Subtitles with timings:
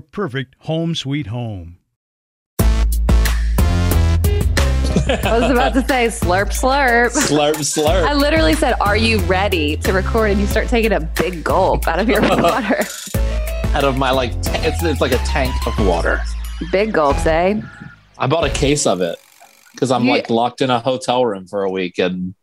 [0.00, 1.78] perfect home sweet home.
[5.06, 7.10] I was about to say slurp, slurp.
[7.12, 8.06] Slurp, slurp.
[8.06, 10.30] I literally said, Are you ready to record?
[10.30, 12.84] And you start taking a big gulp out of your water.
[13.74, 16.20] Out of my like, t- it's, it's like a tank of water.
[16.72, 17.60] Big gulps, eh?
[18.16, 19.18] I bought a case of it
[19.72, 22.34] because I'm You- like locked in a hotel room for a week and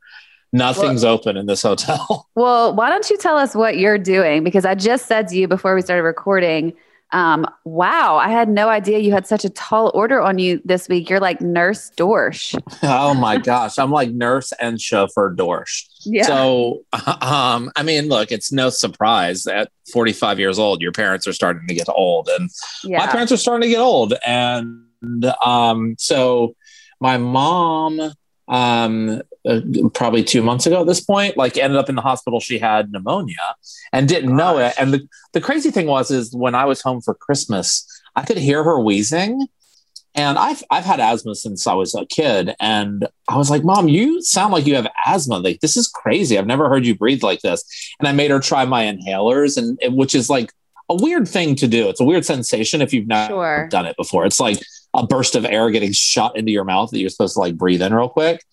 [0.53, 2.27] nothing's open in this hotel.
[2.35, 4.43] Well, why don't you tell us what you're doing?
[4.43, 6.73] Because I just said to you before we started recording,
[7.11, 10.87] um, wow, I had no idea you had such a tall order on you this
[10.87, 11.09] week.
[11.09, 12.57] You're like Nurse Dorsch.
[12.83, 15.85] oh my gosh, I'm like nurse and chauffeur Dorsch.
[16.05, 16.25] Yeah.
[16.25, 16.85] So,
[17.21, 21.67] um, I mean, look, it's no surprise at 45 years old, your parents are starting
[21.67, 22.49] to get old, and
[22.85, 24.85] my parents are starting to get old, and
[25.43, 26.55] um, so
[26.99, 28.13] my mom,
[28.51, 29.61] um, uh,
[29.95, 32.39] probably two months ago at this point, like ended up in the hospital.
[32.39, 33.55] She had pneumonia
[33.91, 34.73] and didn't know it.
[34.77, 38.37] And the the crazy thing was, is when I was home for Christmas, I could
[38.37, 39.47] hear her wheezing.
[40.13, 43.87] And I've I've had asthma since I was a kid, and I was like, "Mom,
[43.87, 45.39] you sound like you have asthma.
[45.39, 46.37] Like this is crazy.
[46.37, 47.63] I've never heard you breathe like this."
[47.97, 50.51] And I made her try my inhalers, and which is like
[50.89, 51.87] a weird thing to do.
[51.87, 53.69] It's a weird sensation if you've not Sure.
[53.71, 54.25] done it before.
[54.25, 54.59] It's like
[54.93, 57.81] a burst of air getting shot into your mouth that you're supposed to like breathe
[57.81, 58.43] in real quick.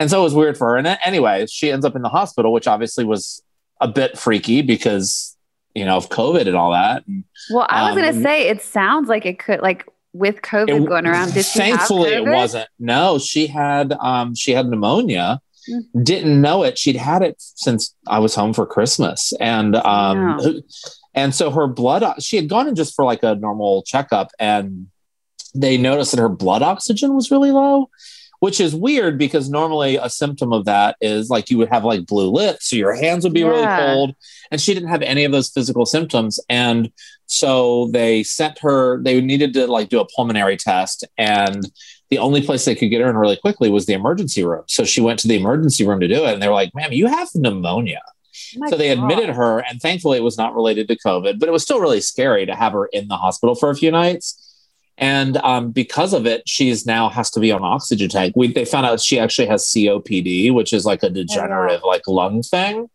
[0.00, 0.76] And so it was weird for her.
[0.76, 3.42] And anyway, she ends up in the hospital, which obviously was
[3.80, 5.36] a bit freaky because
[5.74, 7.04] you know of COVID and all that.
[7.50, 10.82] Well, I was Um, going to say, it sounds like it could, like with COVID
[10.84, 12.68] it- going around, did she have thankfully it wasn't.
[12.78, 15.40] No, she had um she had pneumonia.
[15.70, 16.04] Mm.
[16.04, 16.78] Didn't know it.
[16.78, 20.52] She'd had it since I was home for Christmas, and um, Wow.
[21.14, 22.04] and so her blood.
[22.22, 24.86] She had gone in just for like a normal checkup, and
[25.60, 27.90] they noticed that her blood oxygen was really low,
[28.40, 32.06] which is weird because normally a symptom of that is like you would have like
[32.06, 34.14] blue lips, so your hands would be really cold,
[34.50, 36.90] and she didn't have any of those physical symptoms, and
[37.26, 39.02] so they sent her.
[39.02, 41.64] They needed to like do a pulmonary test, and
[42.10, 44.62] the only place they could get her in really quickly was the emergency room.
[44.68, 46.92] So she went to the emergency room to do it, and they were like, "Ma'am,
[46.92, 48.02] you have pneumonia."
[48.62, 51.52] Oh so they admitted her, and thankfully it was not related to COVID, but it
[51.52, 54.45] was still really scary to have her in the hospital for a few nights.
[54.98, 58.34] And um, because of it, she's now has to be on oxygen tank.
[58.34, 62.42] We they found out she actually has COPD, which is like a degenerative like lung
[62.42, 62.88] thing.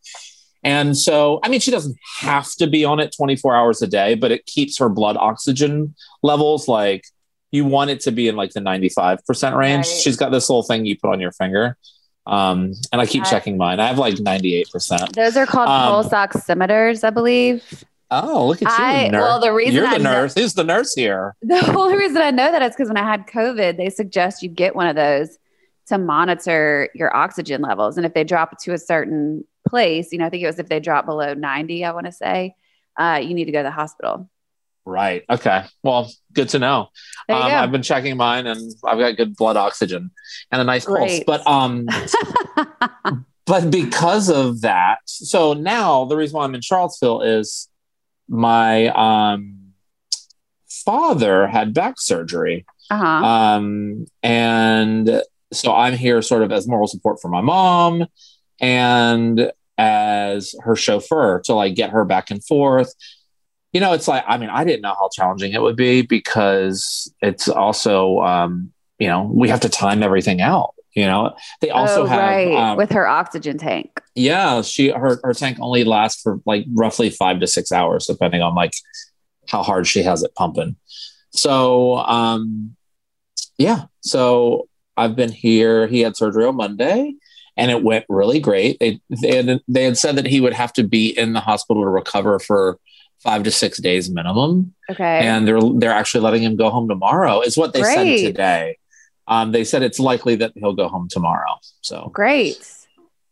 [0.64, 4.16] And so, I mean, she doesn't have to be on it 24 hours a day,
[4.16, 7.04] but it keeps her blood oxygen levels like
[7.52, 9.78] you want it to be in like the 95% range.
[9.78, 9.86] Right.
[9.86, 11.78] She's got this little thing you put on your finger.
[12.28, 13.80] Um, and I keep I- checking mine.
[13.80, 15.14] I have like 98%.
[15.14, 17.84] Those are called Um, pulse oximeters, I believe.
[18.12, 18.68] Oh, look at you.
[18.86, 19.22] I- nurse.
[19.22, 20.34] well, the reason You're I the know- nurse.
[20.36, 21.36] Who's the nurse here?
[21.42, 24.50] The only reason I know that is because when I had COVID, they suggest you
[24.50, 25.38] get one of those
[25.88, 27.98] to monitor your oxygen levels.
[27.98, 30.68] And if they drop to a certain place, you know, I think it was if
[30.70, 32.56] they drop below 90, I want to say,
[33.00, 34.30] uh, you need to go to the hospital.
[34.86, 35.24] Right.
[35.30, 35.64] Okay.
[35.84, 36.90] Well, good to know.
[37.30, 37.42] Um.
[37.42, 40.12] I've been checking mine and I've got good blood oxygen
[40.52, 41.22] and a nice pulse.
[41.26, 41.88] But um
[43.46, 47.70] but because of that, so now the reason why I'm in Charlottesville is
[48.32, 49.58] my um
[50.68, 52.66] father had back surgery.
[52.90, 53.06] uh-huh.
[53.06, 55.22] Um, and
[55.54, 58.06] so I'm here sort of as moral support for my mom
[58.60, 62.94] and as her chauffeur to like get her back and forth.
[63.74, 67.14] you know, it's like I mean, I didn't know how challenging it would be because
[67.22, 70.74] it's also um, you know we have to time everything out.
[70.94, 72.54] You know, they also oh, have right.
[72.54, 74.02] um, with her oxygen tank.
[74.16, 78.42] yeah, she her her tank only lasts for like roughly five to six hours, depending
[78.42, 78.74] on like
[79.48, 80.76] how hard she has it pumping.
[81.32, 82.76] So um
[83.58, 84.68] yeah, so
[84.98, 85.88] I've been here.
[85.88, 87.16] He had surgery on Monday
[87.58, 88.80] and it went really great.
[88.80, 91.84] They they had they had said that he would have to be in the hospital
[91.84, 92.80] to recover for
[93.20, 94.74] five to six days minimum.
[94.90, 95.20] Okay.
[95.20, 98.20] And they're they're actually letting him go home tomorrow, is what they Great.
[98.20, 98.78] said today.
[99.28, 101.58] Um, they said it's likely that he'll go home tomorrow.
[101.82, 102.58] So Great.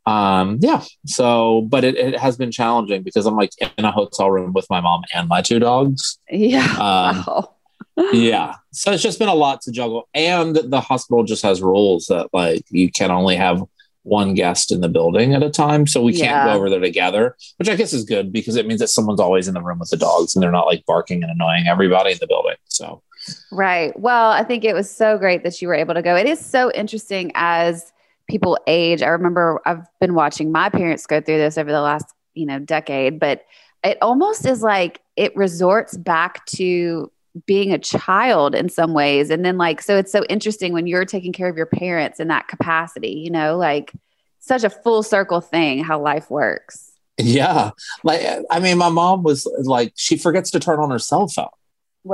[0.05, 4.31] um yeah so but it, it has been challenging because i'm like in a hotel
[4.31, 6.63] room with my mom and my two dogs Yeah.
[6.63, 7.53] Um, wow.
[8.13, 12.05] yeah so it's just been a lot to juggle and the hospital just has rules
[12.07, 13.61] that like you can only have
[14.03, 16.45] one guest in the building at a time so we can't Yeah.
[16.45, 19.47] go over there together which i guess is good because it means that someone's always
[19.49, 22.17] in the room with the dogs and they're not like barking and annoying everybody in
[22.21, 23.03] the building so
[23.51, 23.97] Right.
[23.99, 26.15] Well, I think it was so great that you were able to go.
[26.15, 27.91] It is so interesting as
[28.27, 29.01] people age.
[29.01, 32.59] I remember I've been watching my parents go through this over the last, you know,
[32.59, 33.45] decade, but
[33.83, 37.11] it almost is like it resorts back to
[37.45, 39.29] being a child in some ways.
[39.29, 42.27] And then like so it's so interesting when you're taking care of your parents in
[42.27, 43.93] that capacity, you know, like
[44.39, 46.93] such a full circle thing how life works.
[47.17, 47.71] yeah
[48.05, 51.49] like i mean my mom was like she forgets to turn on her cell phone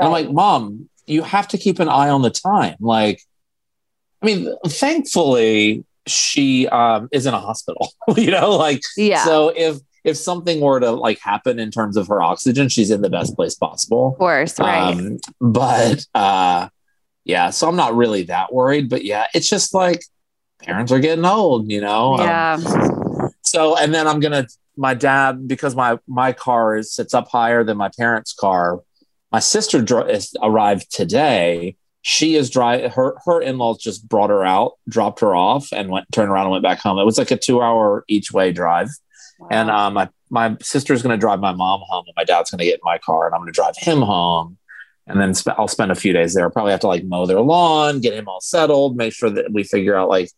[0.01, 2.75] I'm like, Mom, you have to keep an eye on the time.
[2.79, 3.21] Like,
[4.21, 9.23] I mean, thankfully, she um, is in a hospital, you know, like, yeah.
[9.23, 13.01] so if, if something were to like happen in terms of her oxygen, she's in
[13.01, 14.09] the best place possible.
[14.09, 14.93] of course, right.
[14.93, 16.69] Um, but uh,
[17.23, 18.87] yeah, so I'm not really that worried.
[18.87, 20.01] But yeah, it's just like
[20.65, 22.15] parents are getting old, you know?
[22.15, 23.27] Um, yeah.
[23.41, 27.63] so and then i'm gonna my dad because my my car is sits up higher
[27.63, 28.81] than my parents car
[29.35, 30.09] my sister dro-
[30.49, 35.65] arrived today she is dry her her in-laws just brought her out dropped her off
[35.77, 38.29] and went turned around and went back home it was like a two hour each
[38.37, 38.89] way drive
[39.57, 39.87] and Wow.
[39.87, 42.65] um my my sister's going to drive my mom home and my dad's going to
[42.65, 44.57] get in my car and i'm going to drive him home
[45.07, 47.41] and then sp- i'll spend a few days there probably have to like mow their
[47.41, 50.29] lawn get him all settled make sure that we figure out like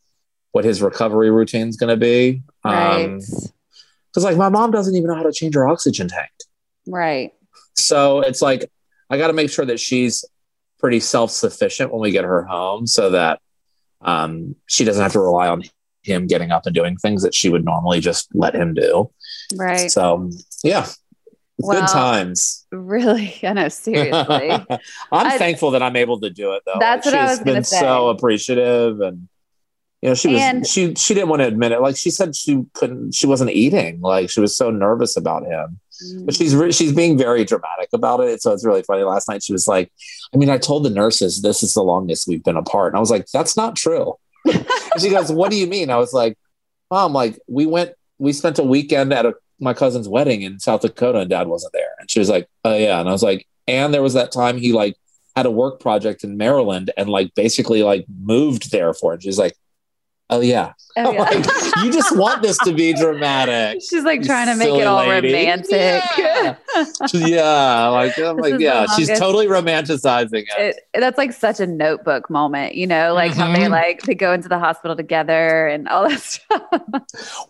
[0.54, 3.06] what his recovery routine is going to be right.
[3.06, 6.32] um, because like my mom doesn't even know how to change her oxygen tank.
[6.88, 7.32] right.
[7.76, 8.62] So it's like
[9.10, 10.26] I got to make sure that she's
[10.80, 13.40] pretty self sufficient when we get her home, so that
[14.02, 15.64] um, she doesn't have to rely on
[16.04, 19.10] him getting up and doing things that she would normally just let him do.
[19.56, 19.92] Right.
[19.92, 20.30] So
[20.64, 20.88] yeah,
[21.58, 22.66] Well, good times.
[22.72, 23.36] Really?
[23.44, 24.52] I know, seriously.
[24.70, 24.80] I'm
[25.12, 26.78] I- thankful that I'm able to do it though.
[26.80, 27.80] That's what I was been say.
[27.80, 29.28] so appreciative and.
[30.04, 31.82] You know, she was And- she she didn't want to admit it.
[31.82, 33.16] Like she said, she couldn't.
[33.16, 34.00] She wasn't eating.
[34.00, 35.80] Like she was so nervous about him.
[36.26, 38.42] But she's re- she's being very dramatic about it.
[38.42, 39.04] So it's really funny.
[39.04, 39.92] Last night she was like,
[40.34, 43.00] "I mean, I told the nurses this is the longest we've been apart," and I
[43.00, 44.16] was like, "That's not true."
[45.00, 46.38] she goes, "What do you mean?" I was like,
[46.92, 50.82] "Mom, like we went, we spent a weekend at a, my cousin's wedding in South
[50.82, 53.48] Dakota, and Dad wasn't there." And she was like, "Oh yeah," and I was like,
[53.68, 54.96] "And there was that time he like
[55.36, 59.40] had a work project in Maryland and like basically like moved there for it." She's
[59.40, 59.56] like.
[60.30, 60.74] Oh yeah.
[60.98, 61.22] Oh, yeah.
[61.22, 61.46] Like,
[61.84, 63.82] you just want this to be dramatic.
[63.90, 65.28] She's like trying to make it all lady.
[65.34, 66.02] romantic.
[66.18, 66.56] Yeah.
[67.14, 70.76] yeah, like I'm like, yeah, she's totally romanticizing it.
[70.94, 73.70] It, that's like such a notebook moment, you know, like how they Mhm.
[73.72, 76.62] like they go into the hospital together and all that stuff.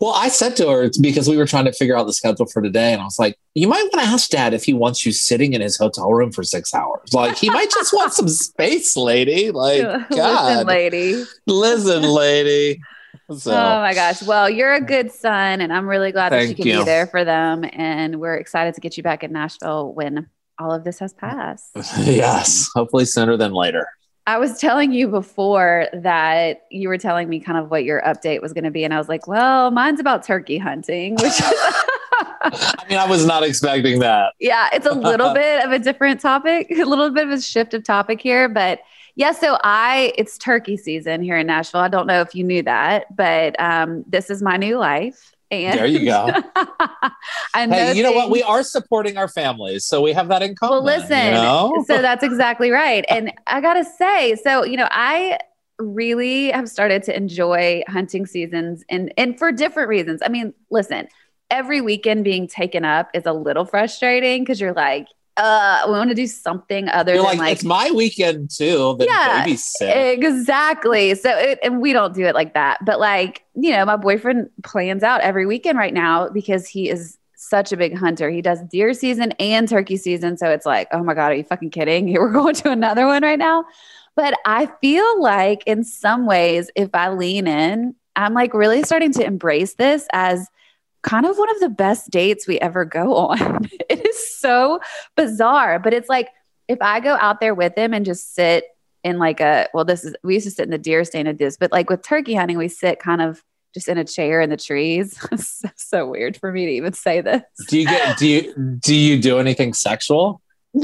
[0.00, 2.46] Well, I said to her it's because we were trying to figure out the schedule
[2.46, 5.04] for today, and I was like, you might want to ask Dad if he wants
[5.04, 7.12] you sitting in his hotel room for six hours.
[7.12, 9.50] Like he might just want some space, lady.
[9.50, 11.24] Like Listen, God, lady.
[11.46, 12.80] listen, lady.
[13.36, 14.22] So Oh my gosh.
[14.22, 16.78] Well, you're a good son, and I'm really glad that you can you.
[16.78, 17.64] be there for them.
[17.72, 21.70] And we're excited to get you back in Nashville when all of this has passed.
[21.98, 23.86] yes, hopefully sooner than later.
[24.26, 28.42] I was telling you before that you were telling me kind of what your update
[28.42, 28.84] was going to be.
[28.84, 31.40] And I was like, well, mine's about turkey hunting, which
[32.52, 34.32] I mean, I was not expecting that.
[34.38, 37.74] yeah, it's a little bit of a different topic, a little bit of a shift
[37.74, 38.48] of topic here.
[38.48, 38.80] But
[39.16, 41.80] yeah, so I, it's turkey season here in Nashville.
[41.80, 45.34] I don't know if you knew that, but um, this is my new life.
[45.50, 46.28] And There you go.
[47.54, 48.30] I know Hey, you know what?
[48.30, 50.84] We are supporting our families, so we have that in common.
[50.84, 51.26] Well, listen.
[51.26, 51.72] you know?
[51.86, 53.04] So that's exactly right.
[53.08, 55.38] And I got to say, so, you know, I
[55.78, 60.20] really have started to enjoy hunting seasons and, and for different reasons.
[60.24, 61.08] I mean, listen,
[61.50, 66.10] every weekend being taken up is a little frustrating because you're like, uh, we want
[66.10, 68.96] to do something other You're than like, like, it's my weekend too.
[68.98, 69.44] The Yeah.
[70.10, 71.14] Exactly.
[71.14, 72.84] So, it, and we don't do it like that.
[72.84, 77.18] But like, you know, my boyfriend plans out every weekend right now because he is
[77.36, 78.28] such a big hunter.
[78.30, 80.36] He does deer season and turkey season.
[80.36, 82.12] So it's like, oh my God, are you fucking kidding?
[82.12, 83.64] We're going to another one right now.
[84.16, 89.12] But I feel like in some ways, if I lean in, I'm like really starting
[89.12, 90.48] to embrace this as
[91.02, 93.68] kind of one of the best dates we ever go on.
[93.88, 94.80] it is so
[95.16, 96.28] bizarre, but it's like
[96.68, 98.64] if I go out there with him and just sit
[99.04, 101.38] in like a well, this is we used to sit in the deer stand at
[101.38, 103.42] this, but like with turkey hunting, we sit kind of
[103.74, 105.18] just in a chair in the trees.
[105.36, 107.42] so, so weird for me to even say this.
[107.68, 110.42] Do you get do you do you do anything sexual?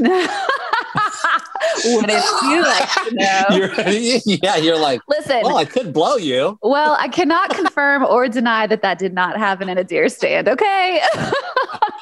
[1.85, 3.55] What if you like to know?
[3.55, 6.57] You're, yeah, you're like, Listen, well, I could blow you.
[6.61, 10.47] well, I cannot confirm or deny that that did not happen in a deer stand.
[10.47, 11.01] Okay.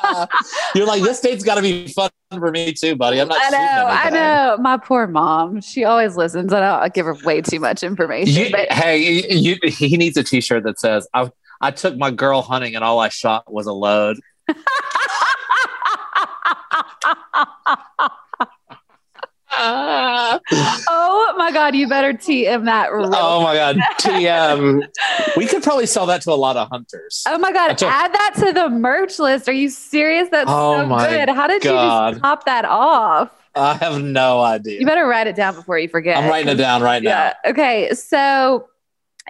[0.03, 0.27] Uh,
[0.75, 3.19] you're like, this date's got to be fun for me too, buddy.
[3.19, 3.37] I'm not.
[3.39, 4.57] I know, I know.
[4.59, 5.61] My poor mom.
[5.61, 6.51] She always listens.
[6.53, 8.45] I don't give her way too much information.
[8.45, 12.41] You, but hey, you, he needs a T-shirt that says, "I I took my girl
[12.41, 14.19] hunting and all I shot was a load."
[19.55, 23.09] oh my God, you better TM that real.
[23.15, 24.85] Oh my god, TM.
[25.37, 27.23] we could probably sell that to a lot of hunters.
[27.25, 29.47] Oh my God, took- add that to the merch list.
[29.47, 30.27] Are you serious?
[30.29, 31.29] That's Oh so good.
[31.29, 33.31] How did you just pop that off?
[33.55, 34.77] I have no idea.
[34.77, 36.17] You better write it down before you forget.
[36.17, 37.31] I'm writing it down right now.
[37.45, 37.93] Okay.
[37.93, 38.67] So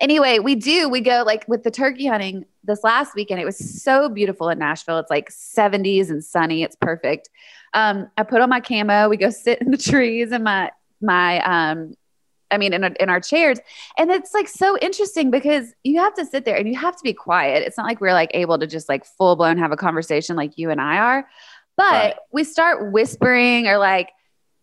[0.01, 3.41] anyway, we do, we go like with the turkey hunting this last weekend.
[3.41, 4.97] It was so beautiful in Nashville.
[4.97, 6.63] It's like 70s and sunny.
[6.63, 7.29] It's perfect.
[7.75, 9.07] Um, I put on my camo.
[9.07, 10.71] We go sit in the trees and my,
[11.01, 11.93] my, um,
[12.53, 13.60] I mean, in, our- in our chairs.
[13.98, 17.03] And it's like so interesting because you have to sit there and you have to
[17.03, 17.63] be quiet.
[17.63, 20.57] It's not like we're like able to just like full blown have a conversation like
[20.57, 21.27] you and I are.
[21.75, 22.15] But Right.
[22.31, 24.12] we start whispering or like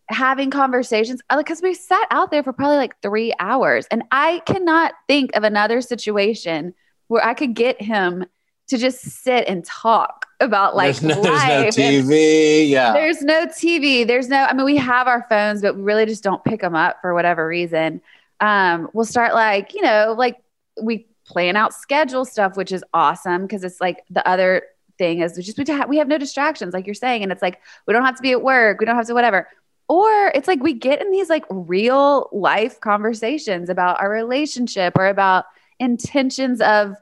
[0.08, 3.86] having conversations uh, because we sat out there for probably like three hours.
[3.90, 6.74] And I cannot think of another situation
[7.08, 8.24] where I could get him
[8.68, 12.68] to just sit and talk about like there's, no, there's no life TV.
[12.68, 12.92] Yeah.
[12.92, 14.06] there's no TV.
[14.06, 16.74] There's no, I mean, we have our phones, but we really just don't pick them
[16.74, 18.00] up for whatever reason.
[18.40, 20.42] Um, we'll start like, you know, like
[20.80, 24.62] we plan out schedule stuff, which is awesome because it's like the other
[24.98, 27.42] thing is we just we have, we have no distractions, like you're saying, and it's
[27.42, 29.48] like we don't have to be at work, we don't have to whatever.
[29.88, 35.08] Or it's like we get in these like real life conversations about our relationship or
[35.08, 35.46] about
[35.80, 36.94] intentions of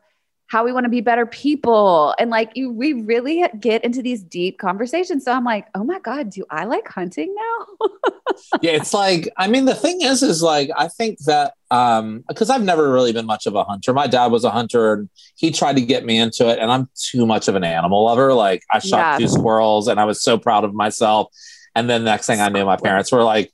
[0.48, 4.22] how we want to be better people and like you we really get into these
[4.22, 7.88] deep conversations so i'm like oh my god do i like hunting now
[8.62, 12.50] yeah, it's like I mean the thing is is like I think that um because
[12.50, 13.92] I've never really been much of a hunter.
[13.92, 16.88] My dad was a hunter and he tried to get me into it and I'm
[16.94, 18.34] too much of an animal lover.
[18.34, 19.18] Like I shot Yeah.
[19.18, 21.28] two squirrels and I was so proud of myself.
[21.74, 23.50] And then next thing I knew my parents were like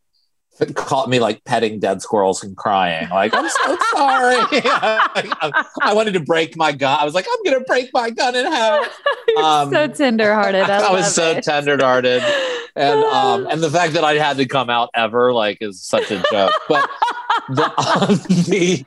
[0.74, 3.08] caught me like petting dead squirrels and crying.
[3.10, 4.36] Like, I'm so sorry.
[4.64, 6.98] I, I wanted to break my gun.
[7.00, 9.00] I was like, I'm gonna break my gun in half.
[9.38, 11.42] Um, so tenderhearted I, I, was so it.
[11.42, 12.22] tenderhearted
[12.76, 16.10] and um and the fact that I had to come out ever like is such
[16.12, 16.52] a joke.
[16.68, 16.88] But
[17.48, 18.84] the, um, the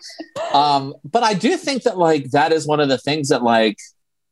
[0.53, 3.77] um but I do think that like that is one of the things that like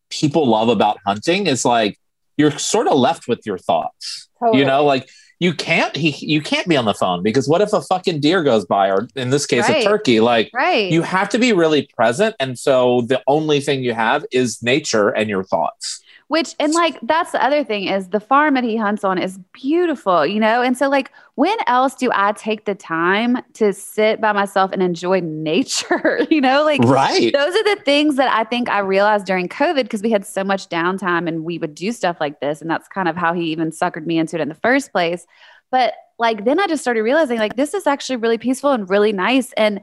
[0.09, 1.99] people love about hunting is like
[2.37, 4.29] you're sort of left with your thoughts.
[4.39, 4.59] Totally.
[4.59, 7.73] You know, like you can't he you can't be on the phone because what if
[7.73, 9.81] a fucking deer goes by or in this case Right.
[9.81, 13.83] a turkey like right you have to be really present and so the only thing
[13.83, 16.01] you have is nature and your thoughts.
[16.27, 19.37] Which and like that's the other thing is the farm that he hunts on is
[19.53, 20.63] beautiful, you know?
[20.63, 24.81] And so like when else do I take the time to sit by myself and
[24.81, 26.25] enjoy nature?
[26.31, 27.31] you know, like Right.
[27.31, 30.43] those are the things that I think I realized during COVID because we had so
[30.43, 32.59] much downtime and we would do stuff like this.
[32.59, 35.27] And that's kind of how he even suckered me into it in the first place.
[35.69, 39.11] But like then I just started realizing like this is actually really peaceful and really
[39.11, 39.53] nice.
[39.57, 39.81] And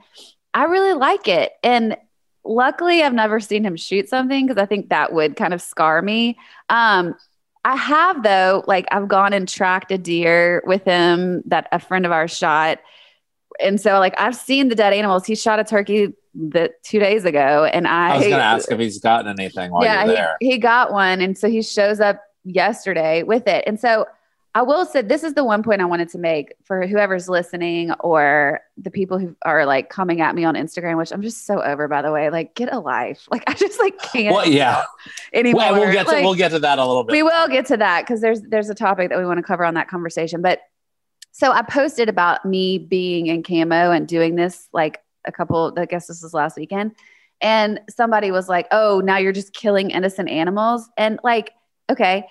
[0.55, 1.53] I really like it.
[1.63, 1.97] And
[2.45, 6.03] luckily I've never seen him shoot something because I think that would kind of scar
[6.03, 6.39] me.
[6.69, 7.15] Um,
[7.65, 12.05] I have though, like I've gone and tracked a deer with him that a friend
[12.05, 12.79] of ours shot.
[13.61, 15.27] And so like I've seen the dead animals.
[15.27, 18.73] He shot a turkey that two days ago and I, I was going to ask
[18.73, 20.37] if he's gotten anything while yeah, you're there.
[20.41, 21.21] He, he got one.
[21.21, 23.63] And so he shows up yesterday with it.
[23.67, 24.07] And so
[24.54, 27.90] I will say this is the one point I wanted to make for whoever's listening
[28.00, 31.62] or the people who are like coming at me on Instagram, which I'm just so
[31.62, 32.28] over, by the way.
[32.28, 33.26] Like, get a life.
[33.30, 34.85] Like, I just like can't Well, yeah.
[35.32, 35.59] anymore.
[35.61, 37.12] Well, we'll get to Like, we'll get to that a little bit.
[37.12, 39.64] we will get to that because there's there's a topic that we want to cover
[39.64, 40.42] on that conversation.
[40.42, 40.61] But
[41.30, 45.73] so I posted about me being in camo and doing this like a couple.
[45.78, 46.94] I guess this was last weekend,
[47.40, 51.52] and somebody was like, "Oh, now you're just killing innocent animals," and like,
[51.90, 52.26] okay.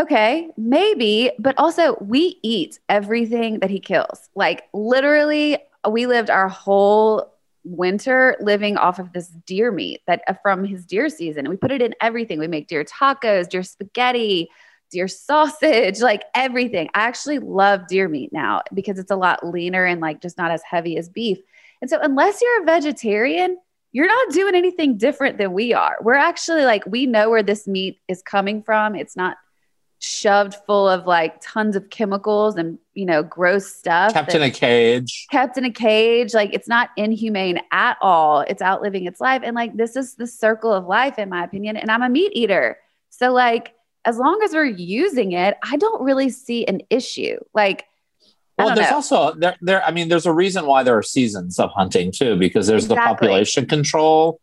[0.00, 4.30] Okay, maybe, but also we eat everything that he kills.
[4.34, 5.58] Like literally,
[5.88, 7.32] we lived our whole
[7.64, 11.48] winter living off of this deer meat that uh, from his deer season.
[11.48, 12.38] We put it in everything.
[12.38, 14.48] We make deer tacos, deer spaghetti,
[14.90, 16.88] deer sausage, like everything.
[16.94, 20.50] I actually love deer meat now because it's a lot leaner and like just not
[20.50, 21.38] as heavy as beef.
[21.82, 23.58] And so, unless you're a vegetarian,
[23.92, 25.98] you're not doing anything different than we are.
[26.00, 28.94] We're actually like, we know where this meat is coming from.
[28.94, 29.36] It's not
[30.04, 34.12] shoved full of like tons of chemicals and, you know, gross stuff.
[34.12, 35.28] Kept in a cage.
[35.30, 36.34] Kept in a cage.
[36.34, 38.40] Like, it's not inhumane at all.
[38.40, 39.42] It's outliving its life.
[39.44, 41.76] And like, this is the circle of life, in my opinion.
[41.76, 42.78] And I'm a meat eater.
[43.10, 47.38] So, like, as long as we're using it, I don't really see an issue.
[47.54, 47.84] Like,
[48.58, 48.96] well, there's know.
[48.96, 49.56] also there.
[49.60, 52.84] There, I mean, there's a reason why there are seasons of hunting too, because there's
[52.84, 53.04] exactly.
[53.04, 54.40] the population control.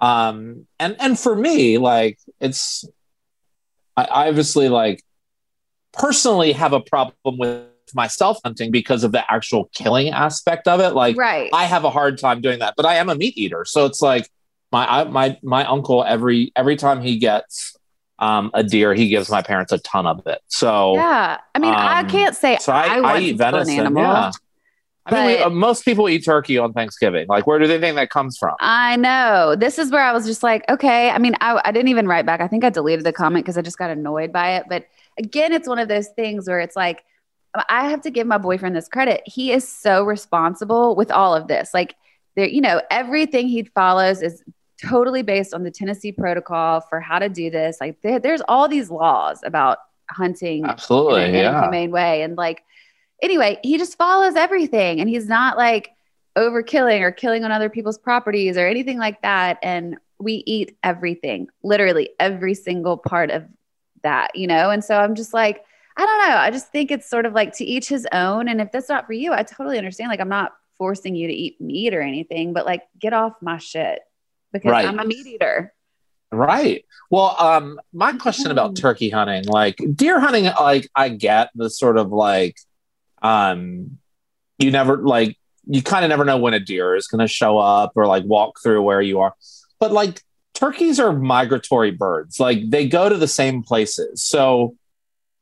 [0.00, 2.84] Um, and and for me, like it's,
[4.06, 5.02] I obviously like
[5.92, 7.64] personally have a problem with
[7.94, 10.90] myself hunting because of the actual killing aspect of it.
[10.90, 11.50] Like, right.
[11.52, 14.02] I have a hard time doing that, but I am a meat eater, so it's
[14.02, 14.28] like
[14.70, 17.76] my I, my my uncle every every time he gets
[18.18, 20.40] um, a deer, he gives my parents a ton of it.
[20.48, 23.80] So yeah, I mean, um, I can't say so I, I, I eat venison.
[23.80, 24.30] Animal, yeah.
[25.08, 27.26] I mean, we, uh, most people eat turkey on Thanksgiving.
[27.28, 28.54] Like, where do they think that comes from?
[28.60, 29.56] I know.
[29.56, 31.10] This is where I was just like, okay.
[31.10, 32.40] I mean, I, I didn't even write back.
[32.40, 34.66] I think I deleted the comment because I just got annoyed by it.
[34.68, 34.86] But
[35.18, 37.04] again, it's one of those things where it's like,
[37.68, 39.22] I have to give my boyfriend this credit.
[39.24, 41.70] He is so responsible with all of this.
[41.72, 41.96] Like,
[42.36, 44.44] there, you know, everything he follows is
[44.80, 47.78] totally based on the Tennessee protocol for how to do this.
[47.80, 51.58] Like there, there's all these laws about hunting absolutely in, in yeah.
[51.58, 52.22] a humane way.
[52.22, 52.62] And like
[53.22, 55.90] anyway, he just follows everything and he's not like
[56.36, 59.58] overkilling or killing on other people's properties or anything like that.
[59.62, 63.44] And we eat everything, literally every single part of
[64.02, 64.70] that, you know?
[64.70, 65.64] And so I'm just like,
[65.96, 66.36] I don't know.
[66.36, 68.48] I just think it's sort of like to each his own.
[68.48, 70.10] And if that's not for you, I totally understand.
[70.10, 73.58] Like, I'm not forcing you to eat meat or anything, but like, get off my
[73.58, 74.00] shit
[74.52, 74.86] because right.
[74.86, 75.74] I'm a meat eater.
[76.30, 76.84] Right.
[77.10, 78.76] Well, um, my question about mm.
[78.76, 82.56] turkey hunting, like deer hunting, like I get the sort of like,
[83.22, 83.98] um,
[84.58, 87.58] you never like you kind of never know when a deer is going to show
[87.58, 89.34] up or like walk through where you are,
[89.78, 90.22] but like
[90.54, 92.40] turkeys are migratory birds.
[92.40, 94.22] Like they go to the same places.
[94.22, 94.76] So,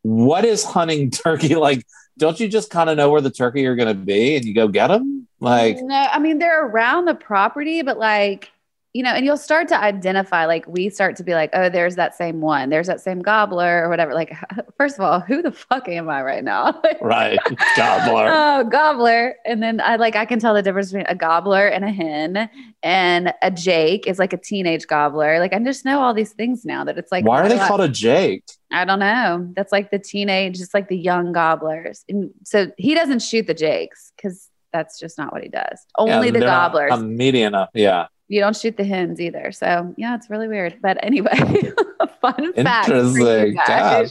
[0.02, 1.84] what is hunting turkey like?
[2.18, 4.54] Don't you just kind of know where the turkey are going to be and you
[4.54, 5.28] go get them?
[5.38, 8.50] Like, no, I mean they're around the property, but like
[8.96, 11.96] you know, and you'll start to identify, like, we start to be like, oh, there's
[11.96, 14.14] that same one, there's that same gobbler or whatever.
[14.14, 14.34] Like,
[14.78, 16.80] first of all, who the fuck am I right now?
[17.02, 17.38] right.
[17.76, 18.30] Gobbler.
[18.32, 19.34] oh, gobbler.
[19.44, 22.48] And then I like, I can tell the difference between a gobbler and a hen,
[22.82, 25.40] and a Jake is like a teenage gobbler.
[25.40, 27.82] Like, I just know all these things now that it's like, why are they called
[27.82, 28.44] a Jake?
[28.72, 29.46] I don't know.
[29.54, 32.02] That's like the teenage, just like the young gobblers.
[32.08, 35.84] And so he doesn't shoot the Jakes because that's just not what he does.
[35.98, 36.92] Only yeah, the gobblers.
[36.94, 39.52] A median, uh, yeah you don't shoot the hens either.
[39.52, 40.78] So yeah, it's really weird.
[40.82, 41.32] But anyway,
[42.20, 42.88] fun fact.
[42.88, 43.54] Interesting.
[43.54, 44.10] Gosh.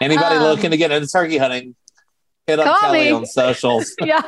[0.00, 1.74] Anybody um, looking to get into turkey hunting?
[2.46, 3.10] Hit up Kelly me.
[3.10, 3.92] on socials.
[4.00, 4.22] yeah.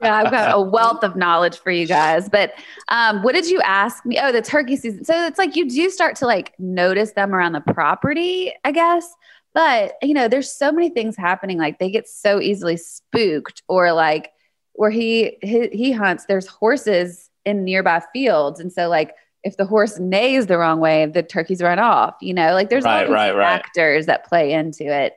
[0.00, 2.28] yeah, I've got a wealth of knowledge for you guys.
[2.30, 2.54] But
[2.88, 4.18] um, what did you ask me?
[4.18, 5.04] Oh, the turkey season.
[5.04, 9.06] So it's like you do start to like notice them around the property, I guess.
[9.52, 11.58] But you know, there's so many things happening.
[11.58, 14.30] Like they get so easily spooked, or like
[14.72, 16.24] where he he, he hunts.
[16.26, 18.60] There's horses in nearby fields.
[18.60, 22.34] And so like if the horse neighs the wrong way, the turkeys run off, you
[22.34, 24.06] know, like there's right, all these right, factors right.
[24.06, 25.14] that play into it.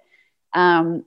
[0.53, 1.05] Um,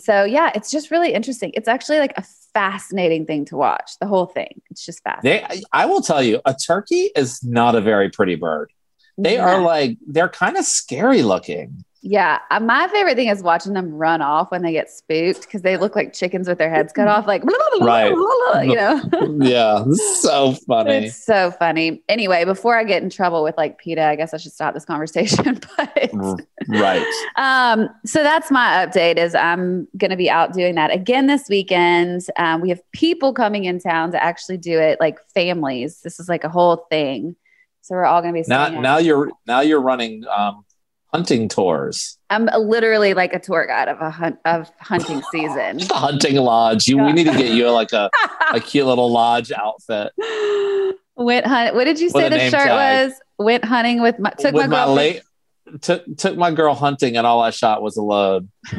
[0.00, 1.52] so yeah, it's just really interesting.
[1.54, 3.92] It's actually like a fascinating thing to watch.
[4.00, 4.60] The whole thing.
[4.70, 5.46] It's just fascinating.
[5.48, 8.72] They, I will tell you, a turkey is not a very pretty bird.
[9.16, 9.54] They yeah.
[9.54, 11.84] are like they're kind of scary looking.
[12.06, 15.62] Yeah, uh, my favorite thing is watching them run off when they get spooked because
[15.62, 17.42] they look like chickens with their heads cut off, like
[17.80, 18.10] right,
[18.62, 19.02] you know.
[19.40, 19.82] yeah,
[20.20, 21.06] so funny.
[21.06, 22.02] It's so funny.
[22.10, 24.84] Anyway, before I get in trouble with like PETA, I guess I should stop this
[24.94, 25.58] conversation.
[25.78, 26.10] but
[26.68, 27.06] right.
[27.36, 29.16] Um, so that's my update.
[29.16, 32.26] Is I'm going to be out doing that again this weekend.
[32.36, 36.02] Um, we have people coming in town to actually do it, like families.
[36.02, 37.34] This is like a whole thing.
[37.80, 38.68] So we're all going to be now.
[38.68, 40.26] Now you're now you're running.
[40.26, 40.66] Um,
[41.14, 42.18] hunting tours.
[42.28, 45.78] I'm literally like a tour guide of a hunt of hunting season.
[45.78, 46.88] the hunting lodge.
[46.88, 47.06] You, yeah.
[47.06, 48.10] we need to get you like a,
[48.52, 50.12] a cute little lodge outfit.
[51.14, 51.76] Went hunt.
[51.76, 53.10] What did you say the shirt tag.
[53.10, 53.20] was?
[53.38, 55.22] Went hunting with my took with my, my late
[55.80, 58.48] took took my girl hunting and all I shot was a load.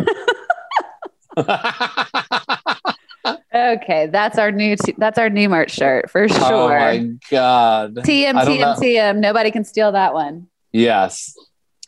[3.56, 6.54] okay, that's our new t- that's our new merch shirt for sure.
[6.54, 6.98] Oh my
[7.32, 7.96] god.
[7.96, 9.20] TM TM TM.
[9.20, 10.48] Nobody can steal that one.
[10.74, 11.34] Yes.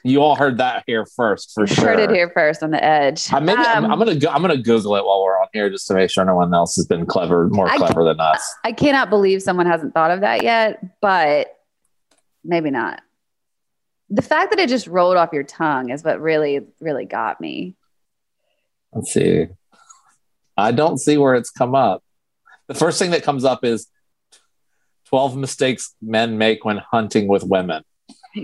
[0.04, 1.86] You all heard that here first for sure.
[1.86, 3.32] Heard it here first on the edge.
[3.34, 5.70] I maybe I'm, Um, I'm gonna go, I'm gonna Google it while we're on here
[5.70, 8.56] just to make sure no one else has been clever, more I- clever than us.
[8.64, 11.48] I cannot believe someone hasn't thought of that yet, but
[12.44, 13.02] maybe not.
[14.10, 17.76] The fact that it just rolled off your tongue is what really, really got me.
[18.94, 19.48] Let's see.
[20.56, 22.04] I don't see where it's come up.
[22.68, 23.88] The first thing that comes up is
[25.08, 27.84] 12 mistakes men make when hunting with women.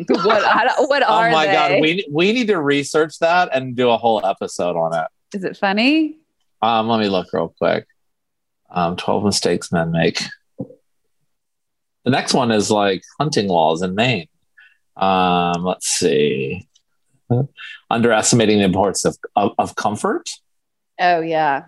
[0.07, 1.53] what I what are oh my they?
[1.53, 5.07] god, we we need to research that and do a whole episode on it.
[5.35, 6.17] Is it funny?
[6.61, 7.85] Um, let me look real quick.
[8.69, 10.21] Um, 12 mistakes men make.
[10.57, 14.27] The next one is like hunting laws in Maine.
[14.95, 16.67] Um, let's see.
[17.89, 20.29] Underestimating the importance of, of, of comfort.
[20.99, 21.65] Oh yeah.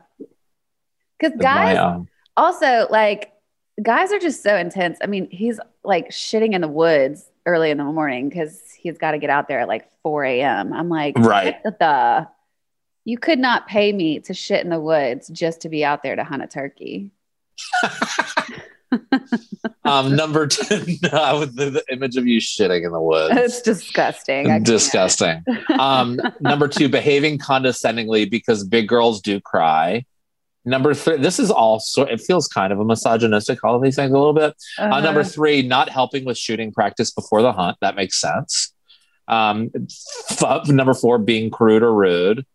[1.20, 2.08] Because My, guys um,
[2.38, 3.34] also like
[3.82, 4.98] guys are just so intense.
[5.02, 9.12] I mean, he's like shitting in the woods early in the morning because he's got
[9.12, 10.74] to get out there at like 4 a.m.
[10.74, 11.62] I'm like, Right.
[11.64, 12.28] the
[13.08, 16.16] you could not pay me to shit in the woods just to be out there
[16.16, 17.12] to hunt a turkey.
[19.86, 20.80] um, number 10,
[21.40, 23.36] with the, the image of you shitting in the woods.
[23.38, 24.50] It's disgusting.
[24.50, 25.44] I disgusting.
[25.78, 30.06] Um, number two, behaving condescendingly because big girls do cry.
[30.66, 34.10] Number three, this is also, it feels kind of a misogynistic, all of these things
[34.12, 34.56] a little bit.
[34.80, 35.00] Uh, Uh-huh.
[35.02, 37.78] number three, not helping with shooting practice before the hunt.
[37.82, 38.74] That makes sense.
[39.28, 39.70] Um,
[40.32, 42.46] f- number four, being crude or rude.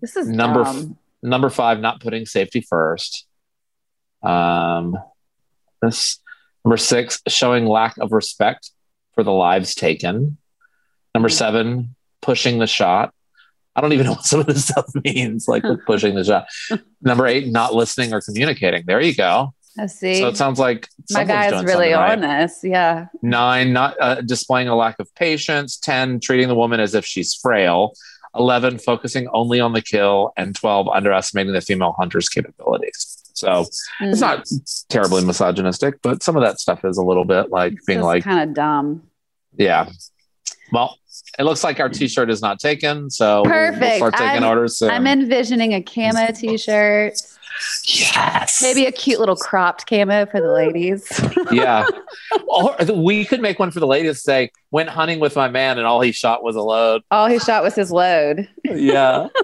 [0.00, 0.96] this is number dumb.
[1.22, 3.26] Number five, not putting safety first.
[4.22, 4.96] Um,
[5.82, 6.18] this
[6.64, 8.70] number six, showing lack of respect
[9.14, 10.38] for the lives taken.
[11.14, 11.32] Number Hmm.
[11.34, 13.12] seven, pushing the shot.
[13.76, 16.46] I don't even know what some of this stuff means, like with pushing the shot.
[17.02, 18.84] Number eight, not listening or communicating.
[18.86, 19.54] There you go.
[19.78, 20.16] I see.
[20.20, 22.40] So it sounds like My guy's really on right.
[22.42, 22.60] this.
[22.64, 23.06] Yeah.
[23.22, 25.78] Nine, not uh, displaying a lack of patience.
[25.78, 27.92] 10, treating the woman as if she's frail.
[28.36, 30.32] 11, focusing only on the kill.
[30.36, 33.16] And 12, underestimating the female hunter's capabilities.
[33.34, 33.64] So
[34.02, 34.10] Mm.
[34.10, 34.44] it's not
[34.88, 38.50] terribly misogynistic, but some of that stuff is a little bit like being like, kind
[38.50, 39.04] of dumb.
[39.56, 39.88] yeah.
[40.72, 40.98] Well,
[41.38, 43.10] it looks like our t shirt is not taken.
[43.10, 43.96] So we'll Perfect.
[43.96, 44.90] start taking I'm- orders soon.
[44.90, 47.14] I'm envisioning a camo t-shirt,
[47.84, 48.62] yes.
[48.62, 51.06] maybe a cute little cropped camo for the ladies.
[51.52, 51.86] yeah.
[52.46, 55.86] Or we could make one for the ladies say, went hunting with my man and
[55.86, 57.02] all he shot was a load.
[57.10, 58.48] all he shot was his load.
[58.64, 59.28] Yeah.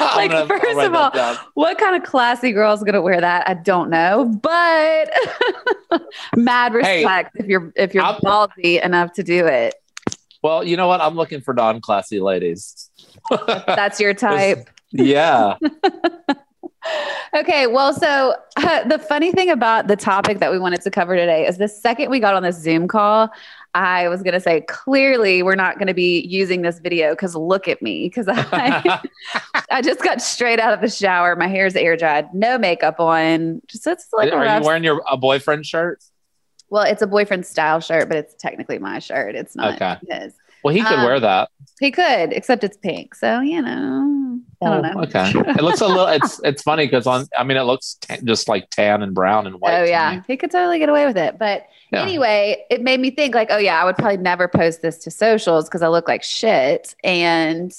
[0.00, 1.10] Like, gonna- first of all.
[1.54, 3.48] What kind of classy girl is gonna wear that?
[3.48, 5.10] I don't know, but
[6.36, 9.74] mad Hey, respect if you're if you're I'm- ballsy enough to do it.
[10.42, 11.00] Well, you know what?
[11.00, 12.90] I'm looking for non classy ladies.
[13.46, 14.68] That's your type.
[14.92, 15.56] yeah.
[17.34, 21.16] Okay, well, so uh, the funny thing about the topic that we wanted to cover
[21.16, 23.30] today is the second we got on this Zoom call,
[23.72, 27.36] I was going to say, clearly, we're not going to be using this video because
[27.36, 28.08] look at me.
[28.08, 29.00] Because I,
[29.70, 31.36] I just got straight out of the shower.
[31.36, 33.62] My hair's air dried, no makeup on.
[33.68, 36.02] Just it's like Are rough, you wearing your a boyfriend shirt?
[36.70, 39.34] Well, it's a boyfriend style shirt, but it's technically my shirt.
[39.34, 39.96] It's not Okay.
[40.08, 40.32] his.
[40.62, 41.48] Well, he could Um, wear that.
[41.80, 43.14] He could, except it's pink.
[43.14, 44.92] So, you know, I don't know.
[44.96, 45.32] Oh, Okay.
[45.34, 46.06] It looks a little.
[46.06, 47.26] It's it's funny because on.
[47.38, 49.80] I mean, it looks tan, just like tan and brown and white.
[49.80, 50.22] Oh to yeah, me.
[50.28, 51.38] he could totally get away with it.
[51.38, 52.02] But Yeah.
[52.02, 55.10] anyway, it made me think like, oh yeah, I would probably never post this to
[55.10, 56.94] socials because I look like shit.
[57.02, 57.72] And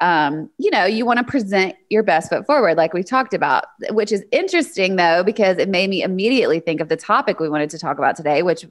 [0.00, 3.64] um, you know, you want to present your best foot forward, like we talked about,
[3.90, 7.70] which is interesting though, because it made me immediately think of the topic we wanted
[7.70, 8.64] to talk about today, which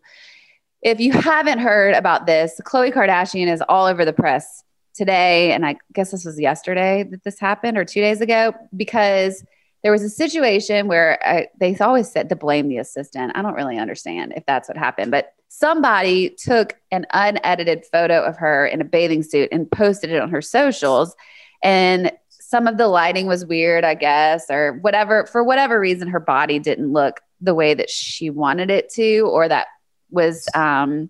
[0.82, 4.64] if you haven't heard about this, Khloe Kardashian is all over the press
[4.94, 5.52] today.
[5.52, 9.44] And I guess this was yesterday that this happened or two days ago, because
[9.84, 13.34] there was a situation where I, they always said to blame the assistant.
[13.36, 18.38] I don't really understand if that's what happened, but somebody took an unedited photo of
[18.38, 21.16] her in a bathing suit and posted it on her socials.
[21.64, 25.26] And some of the lighting was weird, I guess, or whatever.
[25.26, 29.48] For whatever reason, her body didn't look the way that she wanted it to, or
[29.48, 29.68] that
[30.10, 31.10] was um,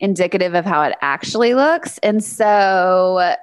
[0.00, 1.98] indicative of how it actually looks.
[1.98, 3.34] And so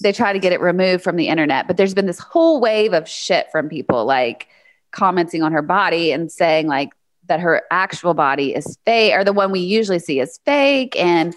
[0.00, 1.66] they try to get it removed from the internet.
[1.66, 4.48] But there's been this whole wave of shit from people like
[4.90, 6.90] commenting on her body and saying like
[7.28, 11.34] that her actual body is fake or the one we usually see is fake and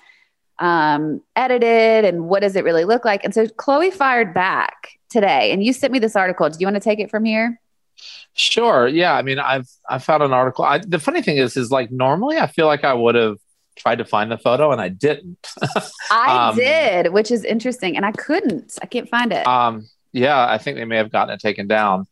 [0.60, 2.06] um, edited.
[2.06, 3.24] And what does it really look like?
[3.24, 5.52] And so Khloe fired back today.
[5.52, 6.50] And you sent me this article.
[6.50, 7.60] Do you want to take it from here?
[8.34, 8.88] Sure.
[8.88, 9.14] Yeah.
[9.14, 10.64] I mean, I've I found an article.
[10.66, 13.38] I, the funny thing is, is like normally I feel like I would have
[13.76, 15.48] tried to find the photo and I didn't.
[16.12, 17.96] I Um, did, which is interesting.
[17.96, 18.78] And I couldn't.
[18.82, 19.48] I can't find it.
[19.48, 22.06] Um, yeah, I think they may have gotten it taken down.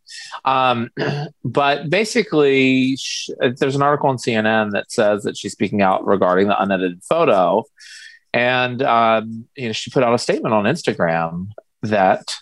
[0.43, 0.89] Um,
[1.43, 6.47] but basically, sh- there's an article on CNN that says that she's speaking out regarding
[6.47, 7.63] the unedited photo.
[8.33, 11.47] And um, you know, she put out a statement on Instagram
[11.81, 12.33] that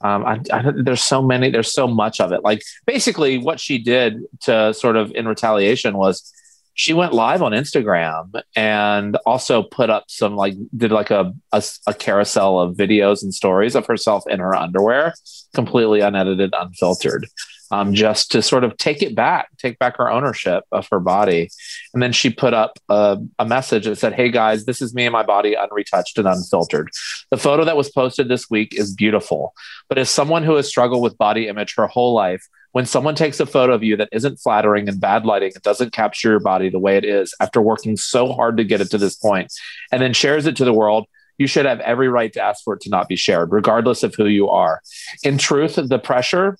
[0.00, 2.42] um, I, I, there's so many, there's so much of it.
[2.42, 6.32] Like basically, what she did to sort of in retaliation was
[6.74, 11.62] she went live on Instagram and also put up some like did like a, a,
[11.86, 15.14] a carousel of videos and stories of herself in her underwear,
[15.54, 17.26] completely unedited, unfiltered
[17.72, 21.48] um, just to sort of take it back, take back her ownership of her body.
[21.94, 25.06] And then she put up a, a, message that said, Hey guys, this is me
[25.06, 26.90] and my body unretouched and unfiltered.
[27.30, 29.54] The photo that was posted this week is beautiful.
[29.88, 33.38] But as someone who has struggled with body image her whole life, when someone takes
[33.40, 36.68] a photo of you that isn't flattering and bad lighting, it doesn't capture your body
[36.68, 39.52] the way it is after working so hard to get it to this point,
[39.90, 41.06] and then shares it to the world,
[41.38, 44.14] you should have every right to ask for it to not be shared, regardless of
[44.14, 44.80] who you are.
[45.22, 46.58] In truth, the pressure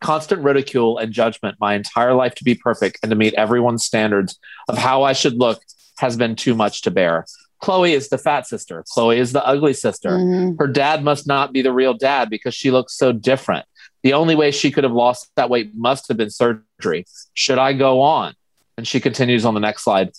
[0.00, 4.38] constant ridicule and judgment my entire life to be perfect and to meet everyone's standards
[4.68, 5.62] of how I should look
[5.98, 7.24] has been too much to bear.
[7.62, 8.84] Khloe is the fat sister.
[8.94, 10.10] Khloe is the ugly sister.
[10.10, 10.56] Mm-hmm.
[10.58, 13.64] Her dad must not be the real dad because she looks so different.
[14.02, 17.06] The only way she could have lost that weight must have been surgery.
[17.34, 18.34] Should I go on?
[18.76, 20.10] And she continues on the next slide.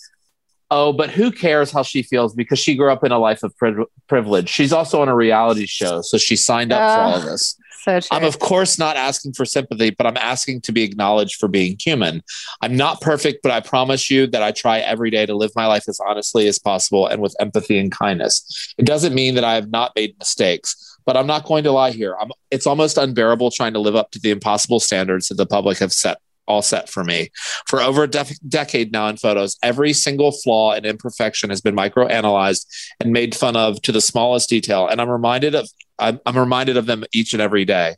[0.70, 3.56] Oh, but who cares how she feels because she grew up in a life of
[3.56, 4.48] pri- privilege.
[4.48, 7.56] She's also on a reality show, so she signed up uh, for all of this.
[7.82, 8.16] So true.
[8.16, 11.76] I'm, of course, not asking for sympathy, but I'm asking to be acknowledged for being
[11.78, 12.22] human.
[12.62, 15.66] I'm not perfect, but I promise you that I try every day to live my
[15.66, 18.74] life as honestly as possible and with empathy and kindness.
[18.78, 21.90] It doesn't mean that I have not made mistakes, but I'm not going to lie
[21.90, 22.16] here.
[22.20, 25.78] I'm, it's almost unbearable trying to live up to the impossible standards that the public
[25.78, 27.30] have set all set for me.
[27.66, 31.74] For over a de- decade now in photos, every single flaw and imperfection has been
[31.76, 32.66] microanalyzed
[33.00, 34.86] and made fun of to the smallest detail.
[34.86, 37.94] And I'm reminded of I'm, I'm reminded of them each and every day.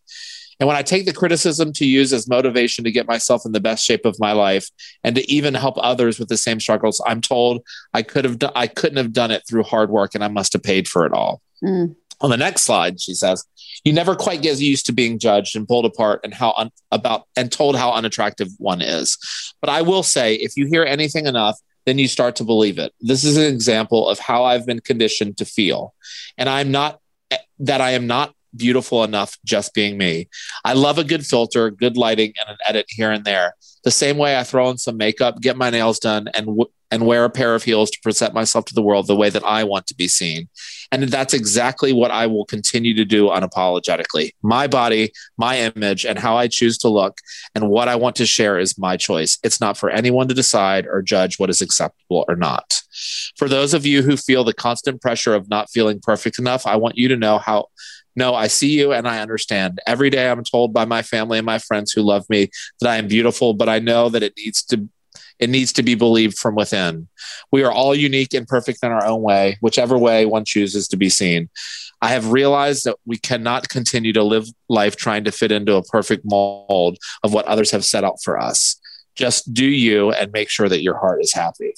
[0.59, 3.61] And when I take the criticism to use as motivation to get myself in the
[3.61, 4.71] best shape of my life
[5.05, 8.51] and to even help others with the same struggles, I'm told I could have do-
[8.55, 11.12] I couldn't have done it through hard work and I must have paid for it
[11.12, 11.42] all.
[11.62, 11.97] Mm.
[12.20, 13.44] On the next slide, she says,
[13.85, 17.26] "You never quite get used to being judged and pulled apart and how un- about
[17.37, 19.18] and told how unattractive one is.
[19.61, 22.92] But I will say, if you hear anything enough, then you start to believe it.
[23.00, 25.94] This is an example of how I've been conditioned to feel,
[26.38, 27.00] and I'm not
[27.31, 30.29] eh, that I am not beautiful enough just being me.
[30.64, 33.55] I love a good filter, good lighting, and an edit here and there.
[33.85, 37.07] The same way I throw in some makeup, get my nails done, and w- and
[37.07, 39.64] wear a pair of heels to present myself to the world the way that I
[39.64, 40.49] want to be seen.
[40.92, 44.31] And that's exactly what I will continue to do unapologetically.
[44.42, 47.20] My body, my image, and how I choose to look
[47.55, 49.38] and what I want to share is my choice.
[49.42, 52.83] It's not for anyone to decide or judge what is acceptable or not.
[53.37, 56.77] For those of you who feel the constant pressure of not feeling perfect enough, I
[56.77, 57.66] want you to know how
[58.18, 59.79] no, I see you and I understand.
[59.87, 62.49] Every day I'm told by my family and my friends who love me
[62.81, 64.88] that I am beautiful, but I know that it needs to
[65.38, 67.09] it needs to be believed from within.
[67.53, 70.96] We are all unique and perfect in our own way, whichever way one chooses to
[70.96, 71.49] be seen.
[72.03, 75.83] I have realized that we cannot continue to live life trying to fit into a
[75.83, 78.79] perfect mold of what others have set out for us.
[79.14, 81.72] Just do you and make sure that your heart is happy.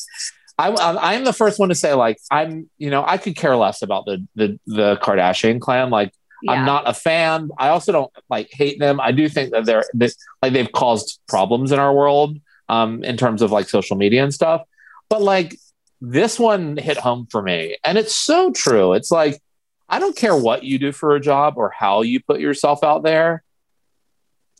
[0.59, 3.55] I, I am the first one to say like I'm you know I could care
[3.57, 6.53] less about the the the Kardashian clan like yeah.
[6.53, 7.51] I'm not a fan.
[7.59, 9.01] I also don't like hate them.
[9.01, 13.17] I do think that they're this, like they've caused problems in our world um, in
[13.17, 14.63] terms of like social media and stuff.
[15.09, 15.59] But like
[16.01, 18.93] this one hit home for me, and it's so true.
[18.93, 19.41] It's like
[19.89, 23.03] I don't care what you do for a job or how you put yourself out
[23.03, 23.43] there.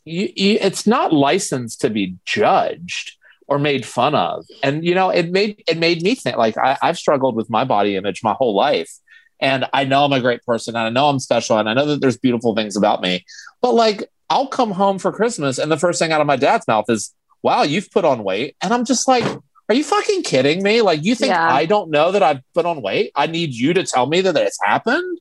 [0.05, 3.17] You, you, it's not licensed to be judged
[3.47, 4.45] or made fun of.
[4.63, 7.63] And you know, it made it made me think like I, I've struggled with my
[7.63, 8.91] body image my whole life.
[9.41, 11.85] And I know I'm a great person and I know I'm special and I know
[11.85, 13.25] that there's beautiful things about me.
[13.61, 16.67] But like I'll come home for Christmas and the first thing out of my dad's
[16.67, 18.55] mouth is, Wow, you've put on weight.
[18.61, 19.23] And I'm just like,
[19.69, 20.81] Are you fucking kidding me?
[20.81, 21.53] Like, you think yeah.
[21.53, 23.11] I don't know that I've put on weight?
[23.15, 25.19] I need you to tell me that it's happened?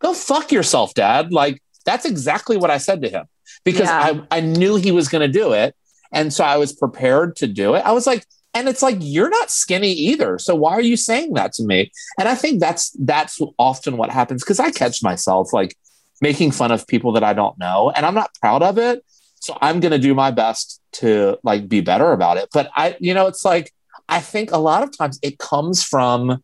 [0.00, 1.32] Go fuck yourself, dad.
[1.32, 3.26] Like, that's exactly what I said to him
[3.64, 4.22] because yeah.
[4.30, 5.74] I, I knew he was going to do it.
[6.12, 7.80] And so I was prepared to do it.
[7.80, 10.38] I was like, and it's like you're not skinny either.
[10.38, 11.92] So why are you saying that to me?
[12.18, 15.76] And I think that's that's often what happens because I catch myself like
[16.20, 19.04] making fun of people that I don't know and I'm not proud of it.
[19.48, 22.50] So I'm going to do my best to like be better about it.
[22.52, 23.72] But I you know it's like
[24.06, 26.42] I think a lot of times it comes from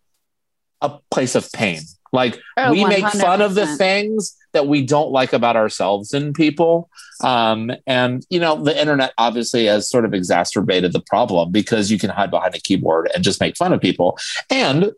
[0.80, 1.82] a place of pain.
[2.14, 2.88] Like oh, we 100%.
[2.88, 6.88] make fun of the things that we don't like about ourselves and people.
[7.22, 11.98] Um, and, you know, the internet obviously has sort of exacerbated the problem because you
[11.98, 14.16] can hide behind a keyboard and just make fun of people.
[14.48, 14.92] And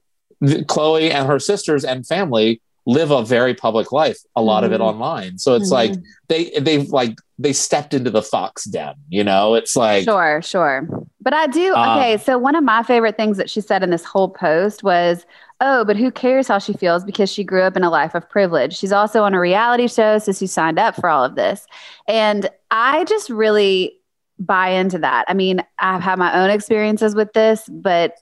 [0.45, 4.67] Khloe and her sisters and family live a very public life, a lot mm-hmm.
[4.67, 5.03] of it mm-hmm.
[5.03, 5.39] online.
[5.39, 5.93] So it's mm-hmm.
[5.95, 10.41] like they, they've like, they stepped into the fox den, you know, it's like, sure,
[10.43, 10.89] sure.
[11.21, 11.75] But I do.
[11.75, 12.17] Um, Okay.
[12.19, 15.27] So, one of my favorite things that she said in this whole post was,
[15.61, 18.29] Oh, but who cares how she feels because she grew up in a life of
[18.29, 18.77] privilege.
[18.77, 21.67] She's also on a reality show, so she signed up for all of this.
[22.07, 23.99] And I just really
[24.39, 25.25] buy into that.
[25.29, 28.17] I mean, I've had my own experiences with this, but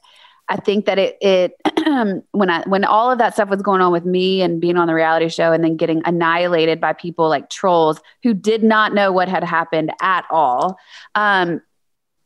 [0.49, 1.53] I think that it it
[2.33, 4.87] when I when all of that stuff was going on with me and being on
[4.87, 9.11] the reality show and then getting annihilated by people like trolls who did not know
[9.11, 10.79] what had happened at all.
[11.15, 11.63] Um,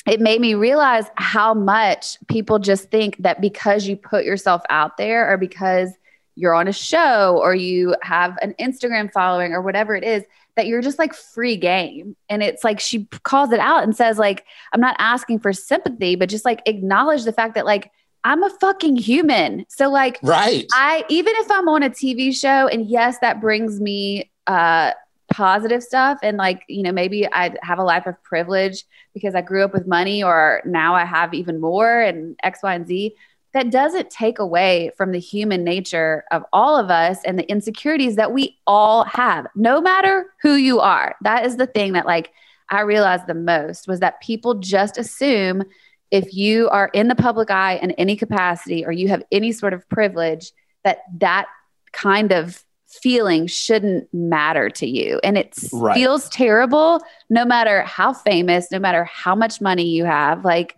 [0.07, 4.97] it made me realize how much people just think that because you put yourself out
[4.97, 5.91] there or because
[6.35, 10.23] you're on a show or you have an Instagram following or whatever it is
[10.57, 14.19] that you're just like free game and it's like she calls it out and says
[14.19, 17.91] like I'm not asking for sympathy but just like acknowledge the fact that like
[18.29, 20.67] I'm a fucking human so like Right.
[20.73, 24.93] I even if I'm on a TV show and yes, that brings me uh
[25.31, 29.41] positive stuff and like, you know, maybe I have a life of privilege because I
[29.41, 33.15] grew up with money or now I have even more and X, Y, and Z.
[33.55, 38.17] That doesn't take away from the human nature of all of us and the insecurities
[38.17, 41.17] that we all have, no matter who you are.
[41.23, 42.31] That is the thing that like
[42.69, 45.65] I realized the most was that people just assume
[46.11, 49.73] if you are in the public eye in any capacity or you have any sort
[49.73, 50.53] of privilege
[50.85, 51.47] that that
[51.93, 55.21] kind of feeling shouldn't matter to you.
[55.23, 55.95] And it Right.
[55.95, 60.45] feels terrible no matter how famous no matter how much money you have.
[60.45, 60.77] Like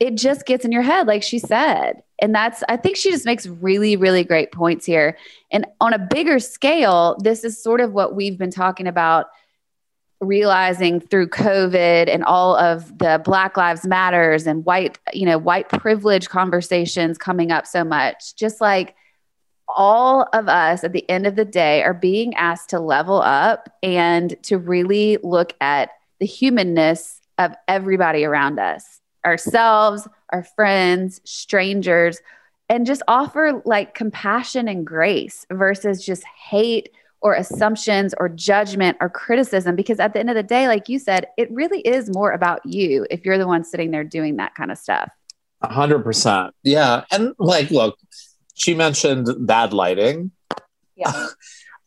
[0.00, 2.02] it just gets in your head like she said.
[2.22, 5.18] And that's i think she just makes really really great points here.
[5.50, 9.26] And on a bigger scale this is sort of what we've been talking about
[10.22, 15.68] realizing through covid and all of the black lives matters and white you know white
[15.68, 18.94] privilege conversations coming up so much just like
[19.68, 23.68] all of us at the end of the day are being asked to level up
[23.82, 32.20] and to really look at the humanness of everybody around us ourselves our friends strangers
[32.68, 36.90] and just offer like compassion and grace versus just hate
[37.22, 40.98] or assumptions or judgment or criticism because at the end of the day like you
[40.98, 44.54] said it really is more about you if you're the one sitting there doing that
[44.54, 45.10] kind of stuff
[45.70, 46.54] hundred percent.
[46.62, 47.04] Yeah.
[47.10, 47.98] And like, look,
[48.54, 50.32] she mentioned bad lighting.
[50.96, 51.28] yeah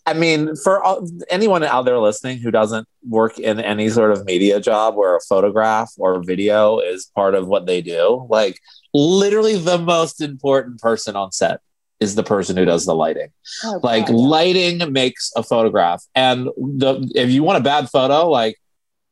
[0.08, 4.24] I mean, for all, anyone out there listening who doesn't work in any sort of
[4.24, 8.60] media job where a photograph or video is part of what they do, like
[8.94, 11.60] literally the most important person on set
[12.00, 13.30] is the person who does the lighting.
[13.64, 16.04] Oh, Like God, lighting makes a photograph.
[16.14, 18.60] And the if you want a bad photo, like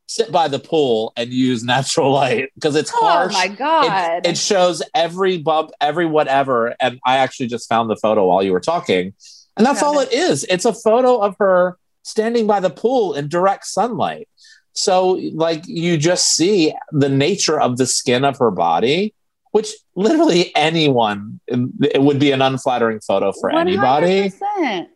[0.06, 3.34] sit by the pool and use natural light because it's oh, harsh.
[3.34, 3.48] oh harsh.
[3.50, 6.74] my god It, it shows every bump, every whatever.
[6.80, 9.14] And I actually just found the photo while you were talking.
[9.56, 10.44] And that's all it is.
[10.50, 14.28] It's a photo of her standing by the pool in direct sunlight.
[14.72, 19.14] So, like, you just see the nature of the skin of her body,
[19.54, 24.28] which literally anyone, it would be an unflattering photo for anybody.
[24.28, 24.88] 100%.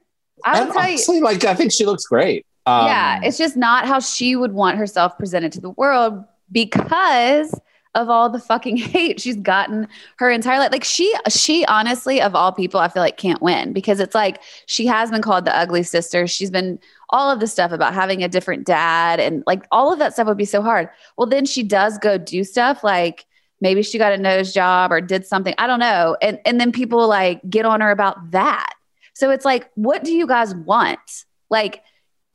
[0.45, 2.45] I And will tell you, like, I think she looks great.
[2.67, 7.55] Um, yeah, it's just not how she would want herself presented to the world because
[7.95, 10.73] of all the fucking hate she's gotten her entire life.
[10.73, 14.43] Like she, she honestly, of all people, I feel like can't win because it's like
[14.67, 16.27] she has been called the ugly sister.
[16.27, 20.01] She's been all of the stuff about having a different dad and like all of
[20.01, 20.89] that stuff would be so hard.
[21.17, 23.25] Well, then she does go do stuff like
[23.61, 25.55] maybe she got a nose job or did something.
[25.59, 26.17] I don't know.
[26.23, 28.75] And and then people like get on her about that.
[29.15, 31.25] So it's like, what do you guys want?
[31.51, 31.83] Like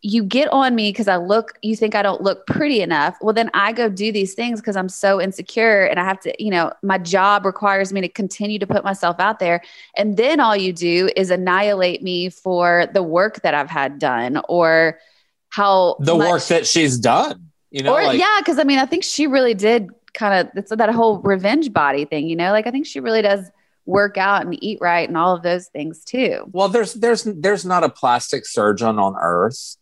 [0.05, 3.15] you get on me because I look, you think I don't look pretty enough.
[3.21, 6.43] Well, then I go do these things because I'm so insecure and I have to,
[6.43, 9.62] you know, my job requires me to continue to put myself out there.
[9.95, 14.41] And then all you do is annihilate me for the work that I've had done
[14.49, 14.99] or
[15.47, 18.79] how the much- work that she's done, you know, or like, yeah, because I mean,
[18.79, 22.52] I think she really did kind of it's that whole revenge body thing, you know.
[22.52, 23.49] Like I think she really does
[23.86, 26.45] work out and eat right and all of those things too.
[26.52, 29.78] Well, there's there's there's not a plastic surgeon on earth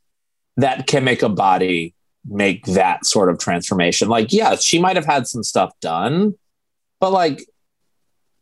[0.57, 4.07] that can make a body make that sort of transformation.
[4.07, 6.35] Like, yeah, she might have had some stuff done,
[6.99, 7.45] but like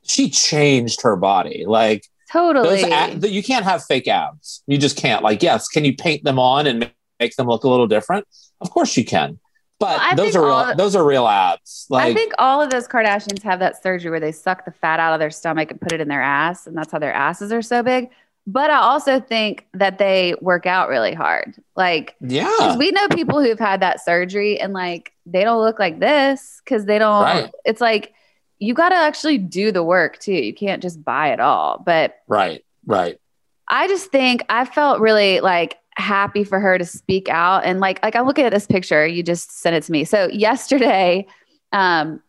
[0.04, 1.66] she changed her body.
[1.68, 2.84] Like Totally.
[2.84, 4.64] ab- you can't have fake abs.
[4.68, 5.24] You just can't.
[5.24, 8.28] Like, yes, can you paint them on and make them look a little different?
[8.62, 9.40] Of course you can.
[9.80, 11.88] But Well, those are real all- those are real abs.
[11.92, 15.14] I think all of those Kardashians have that surgery where they suck the fat out
[15.14, 17.62] of their stomach and put it in their ass, and that's how their asses are
[17.62, 18.10] so big.
[18.46, 21.56] But I also think that they work out really hard.
[21.76, 26.00] Like, yeah, we know people who've had that surgery and like they don't look like
[26.00, 27.52] this because they don't, Right.
[27.64, 28.14] it's like
[28.58, 30.34] you got to actually do the work too.
[30.34, 31.82] You can't just buy it all.
[31.86, 32.66] But Right.
[32.86, 33.18] Right.
[33.70, 38.02] I just think I felt really like happy for her to speak out and like
[38.02, 40.04] like I'm looking at this picture you just sent it to me.
[40.06, 41.28] So yesterday
[41.72, 42.22] um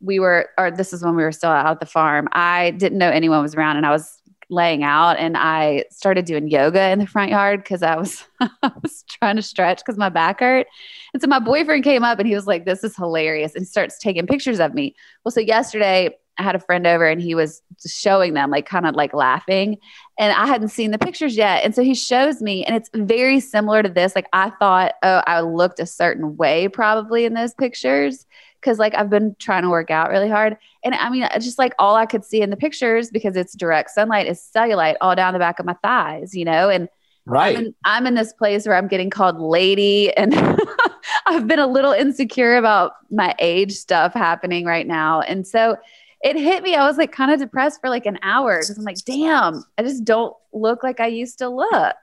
[0.00, 2.28] we were, or this is when we were still out at the farm.
[2.32, 4.14] I didn't know anyone was around and I was
[4.50, 8.72] laying out and I started doing yoga in the front yard because I was I
[8.82, 10.66] was trying to stretch because my back hurt.
[11.12, 13.98] And so my boyfriend came up and he was like, This is hilarious, and starts
[13.98, 14.94] taking pictures of me.
[15.24, 18.86] Well, so yesterday I had a friend over and he was showing them, like kind
[18.86, 19.78] of like laughing.
[20.18, 21.64] And I hadn't seen the pictures yet.
[21.64, 24.14] And so he shows me, and it's very similar to this.
[24.14, 28.24] Like I thought, oh, I looked a certain way probably in those pictures
[28.60, 30.56] because like I've been trying to work out really hard.
[30.84, 33.90] And I mean, just like all I could see in the pictures because it's direct
[33.90, 36.68] sunlight is cellulite all down the back of my thighs, you know?
[36.68, 36.88] And
[37.26, 37.56] right.
[37.56, 40.34] I'm in, I'm in this place where I'm getting called lady and
[41.26, 45.20] I've been a little insecure about my age stuff happening right now.
[45.20, 45.76] And so
[46.22, 46.74] it hit me.
[46.74, 49.82] I was like kind of depressed for like an hour because I'm like, damn, I
[49.82, 51.96] just don't look like I used to look.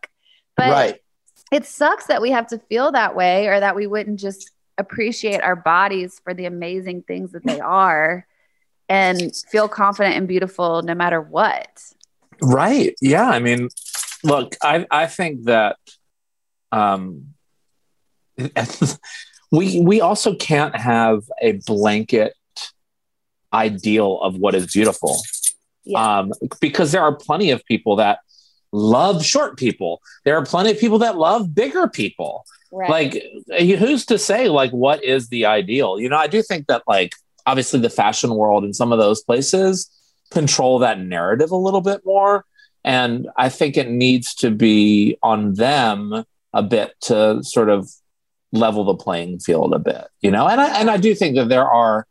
[0.55, 1.01] But right.
[1.51, 5.41] it sucks that we have to feel that way or that we wouldn't just appreciate
[5.41, 8.25] our bodies for the amazing things that they are
[8.89, 11.83] and feel confident and beautiful no matter what.
[12.41, 12.95] Right.
[13.01, 13.27] Yeah.
[13.27, 13.69] I mean,
[14.23, 15.77] look, I, I think that
[16.71, 17.33] um,
[19.51, 22.33] we we also can't have a blanket
[23.55, 25.17] ideal of what is beautiful.
[25.85, 26.19] Yeah.
[26.19, 28.19] Um, because there are plenty of people that
[28.71, 30.01] love short people.
[30.25, 32.45] There are plenty of people that love bigger people.
[32.71, 32.89] Right.
[32.89, 33.23] Like,
[33.59, 35.99] who's to say, like, what is the ideal?
[35.99, 37.13] You know, I do think that, like,
[37.45, 39.89] obviously the fashion world and some of those places
[40.31, 42.43] control that narrative a little bit more.
[42.83, 47.89] And I think it needs to be on them a bit to sort of
[48.51, 50.47] level the playing field a bit, you know?
[50.47, 52.07] And I, and I do think that there are,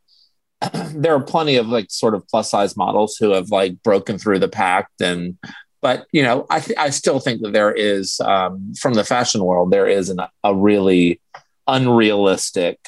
[0.94, 4.38] there are plenty of like sort of plus size models who have like broken through
[4.38, 5.38] the pact and
[5.84, 9.44] but you know, I th- I still think that there is um, from the fashion
[9.44, 11.20] world there is an, a really
[11.66, 12.78] unrealistic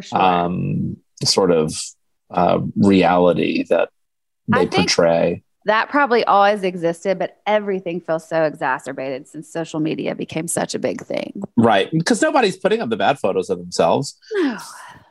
[0.00, 0.18] sure.
[0.18, 1.74] um, sort of
[2.30, 3.90] uh, reality that
[4.48, 5.42] they portray.
[5.66, 10.78] That probably always existed, but everything feels so exacerbated since social media became such a
[10.78, 11.42] big thing.
[11.58, 11.90] Right.
[11.92, 14.18] Because nobody's putting up the bad photos of themselves.
[14.36, 14.58] No.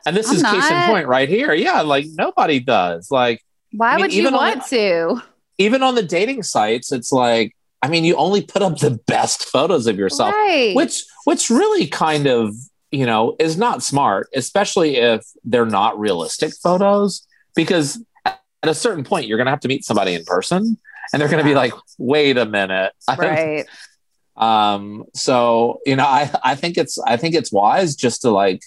[0.06, 1.52] And this I'm is case in point right here.
[1.52, 1.82] Yeah.
[1.82, 3.10] Like nobody does.
[3.10, 5.22] Like, Why I mean, would you want to?
[5.58, 9.44] even on the dating sites, it's like, I mean, you only put up the best
[9.44, 10.74] photos of yourself, Right.
[10.74, 12.54] which which really kind of
[12.90, 19.04] you know is not smart, especially if they're not realistic photos, because at a certain
[19.04, 20.76] point you're going to have to meet somebody in person,
[21.12, 23.66] and they're going to be like, "Wait a minute." right.
[24.36, 25.04] um.
[25.14, 28.62] So you know, I I think it's I think it's wise just to like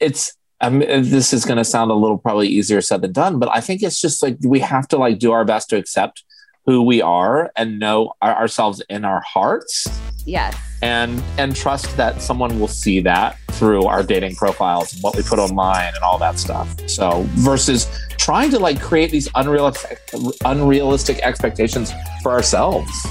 [0.00, 0.32] it's.
[0.60, 3.38] I mean, uh, this is going to sound a little probably easier said than done,
[3.38, 6.24] but I think it's just like we have to like do our best to accept
[6.64, 9.86] who we are and know our, ourselves in our hearts.
[10.24, 10.56] Yes.
[10.82, 15.22] and and trust that someone will see that through our dating profiles and what we
[15.22, 16.68] put online and all that stuff.
[16.88, 17.86] So versus
[18.18, 20.00] trying to like create these unrealistic
[20.44, 21.92] unrealistic expectations
[22.22, 23.06] for ourselves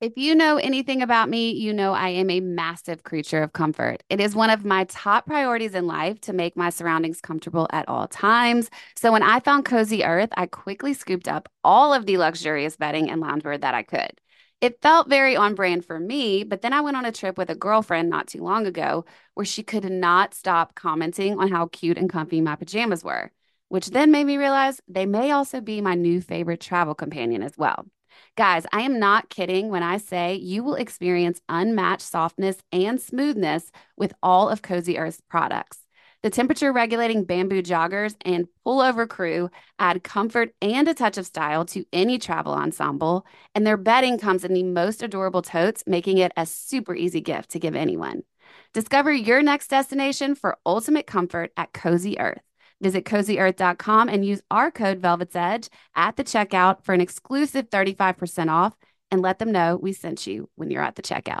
[0.00, 4.02] If you know anything about me, you know I am a massive creature of comfort.
[4.08, 7.86] It is one of my top priorities in life to make my surroundings comfortable at
[7.86, 8.70] all times.
[8.96, 13.10] So when I found Cozy Earth, I quickly scooped up all of the luxurious bedding
[13.10, 14.12] and loungewear that I could.
[14.62, 17.50] It felt very on brand for me, but then I went on a trip with
[17.50, 21.98] a girlfriend not too long ago where she could not stop commenting on how cute
[21.98, 23.32] and comfy my pajamas were,
[23.68, 27.58] which then made me realize they may also be my new favorite travel companion as
[27.58, 27.84] well.
[28.36, 33.70] Guys, I am not kidding when I say you will experience unmatched softness and smoothness
[33.96, 35.78] with all of Cozy Earth's products.
[36.22, 41.64] The temperature regulating bamboo joggers and pullover crew add comfort and a touch of style
[41.66, 46.32] to any travel ensemble, and their bedding comes in the most adorable totes, making it
[46.36, 48.22] a super easy gift to give anyone.
[48.74, 52.42] Discover your next destination for ultimate comfort at Cozy Earth.
[52.80, 58.50] Visit cozyearth.com and use our code Velvet's Edge at the checkout for an exclusive 35%
[58.50, 58.74] off
[59.10, 61.40] and let them know we sent you when you're at the checkout.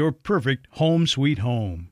[0.09, 1.91] perfect home sweet home.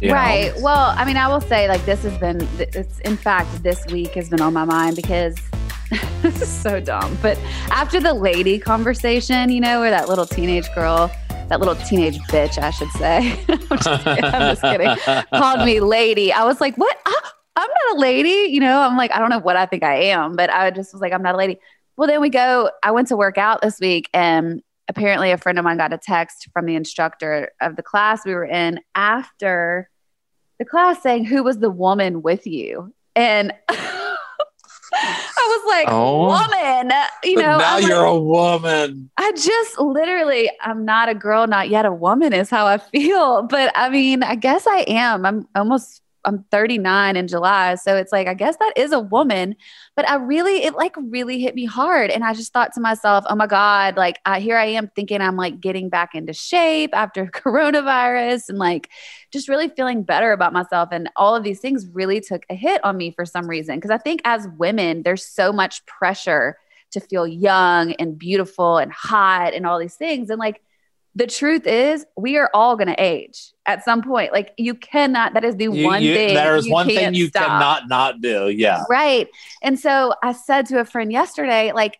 [0.00, 0.14] you know?
[0.14, 0.52] Right.
[0.60, 2.46] Well, I mean, I will say like this has been.
[2.58, 5.36] It's in fact this week has been on my mind because
[6.22, 7.18] this is so dumb.
[7.20, 7.38] But
[7.70, 11.10] after the lady conversation, you know, where that little teenage girl,
[11.48, 15.80] that little teenage bitch, I should say, I'm, just kidding, I'm just kidding, called me
[15.80, 16.32] lady.
[16.32, 16.96] I was like, what?
[17.04, 17.20] I,
[17.56, 18.52] I'm not a lady.
[18.52, 20.92] You know, I'm like, I don't know what I think I am, but I just
[20.94, 21.58] was like, I'm not a lady.
[21.96, 22.70] Well, then we go.
[22.82, 25.98] I went to work out this week and apparently a friend of mine got a
[25.98, 29.88] text from the instructor of the class we were in after
[30.58, 34.16] the class saying who was the woman with you and i
[34.92, 36.26] was like Oh.
[36.26, 39.10] woman you know now I'm you're like, a woman.
[39.16, 43.42] i just literally i'm not a girl not yet a woman is how i feel
[43.48, 48.12] but i mean i guess i am i'm almost i'm 39 in july so it's
[48.12, 49.54] like i guess that is a woman
[49.96, 53.24] but i really it like really hit me hard and i just thought to myself
[53.28, 56.90] oh my god like I, here i am thinking i'm like getting back into shape
[56.92, 58.90] after coronavirus and like
[59.32, 62.84] just really feeling better about myself and all of these things really took a hit
[62.84, 66.56] on me for some reason because i think as women there's so much pressure
[66.92, 70.60] to feel young and beautiful and hot and all these things and like
[71.20, 75.34] the truth is we are all going to age at some point like you cannot
[75.34, 77.46] that is the You- one you- thing there is one thing you stop.
[77.46, 78.48] cannot not do.
[78.48, 78.84] Yeah.
[78.88, 79.28] Right.
[79.62, 81.98] And so I said to a friend yesterday, like,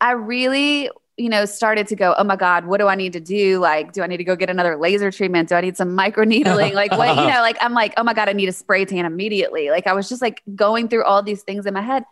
[0.00, 3.20] I really, you know, started to go, oh my God, what do I need to
[3.20, 3.58] do?
[3.60, 5.48] Like, do I need to go get another laser treatment?
[5.48, 6.74] Do I need some micro needling?
[6.74, 9.06] like, what, you know, like, I'm like, oh my God, I need a spray tan
[9.06, 9.70] immediately.
[9.70, 12.02] Like, I was just like going through all these things in my head.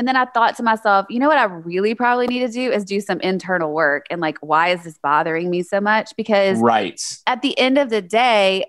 [0.00, 2.72] And then I thought to myself, you know what I really probably need to do
[2.72, 4.06] is do some internal work.
[4.08, 6.16] And like, why is this bothering me so much?
[6.16, 6.98] Because Right.
[7.26, 8.64] at the end of the day,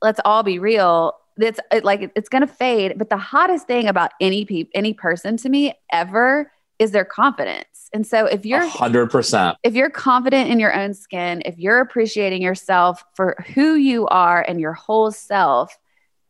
[0.00, 1.12] let's all be real.
[1.38, 2.94] It's it, like it's going to fade.
[2.96, 7.88] But the hottest thing about any peop, any person to me ever is their confidence.
[7.92, 9.58] And so if you're hundred percent.
[9.62, 14.42] if you're confident in your own skin, if you're appreciating yourself for who you are
[14.42, 15.78] and your whole self,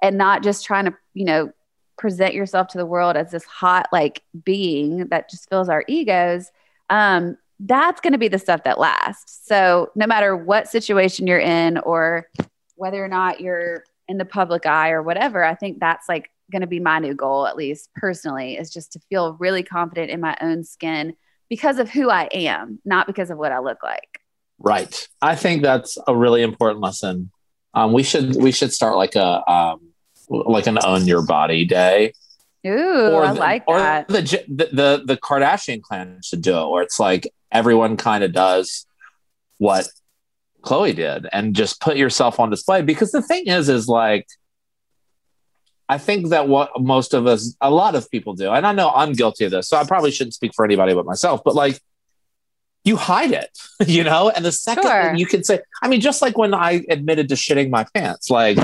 [0.02, 1.52] and not just trying to, you know,
[1.96, 6.50] present yourself to the world as this hot like being that just fills our egos,
[6.90, 9.46] um, that's going to be the stuff that lasts.
[9.46, 12.28] So no matter what situation you're in, or
[12.76, 16.62] whether or not you're in the public eye or whatever, I think that's like going
[16.62, 20.20] to be my new goal, at least personally, is just to feel really confident in
[20.20, 21.14] my own skin
[21.48, 24.20] because of who I am, not because of what I look like.
[24.58, 25.08] Right.
[25.20, 27.30] I think that's a really important lesson.
[27.74, 29.91] Um, we should we should start like a um,
[30.32, 32.12] like an own your body day.
[32.66, 34.08] Ooh, I the, like or that.
[34.08, 38.32] The, the the the Kardashian clan should do it, where it's like everyone kind of
[38.32, 38.86] does
[39.58, 39.88] what
[40.62, 42.82] Khloe did and just put yourself on display.
[42.82, 44.26] Because the thing is, is like
[45.88, 48.90] I think that what most of us, a lot of people do, and I know
[48.90, 51.80] I'm guilty of this, so I probably shouldn't speak for anybody but myself, but like
[52.84, 53.50] you hide it,
[53.86, 54.30] you know?
[54.30, 55.14] And the second Sure.
[55.14, 58.56] you can say, I mean, just like when I admitted to shitting my pants, like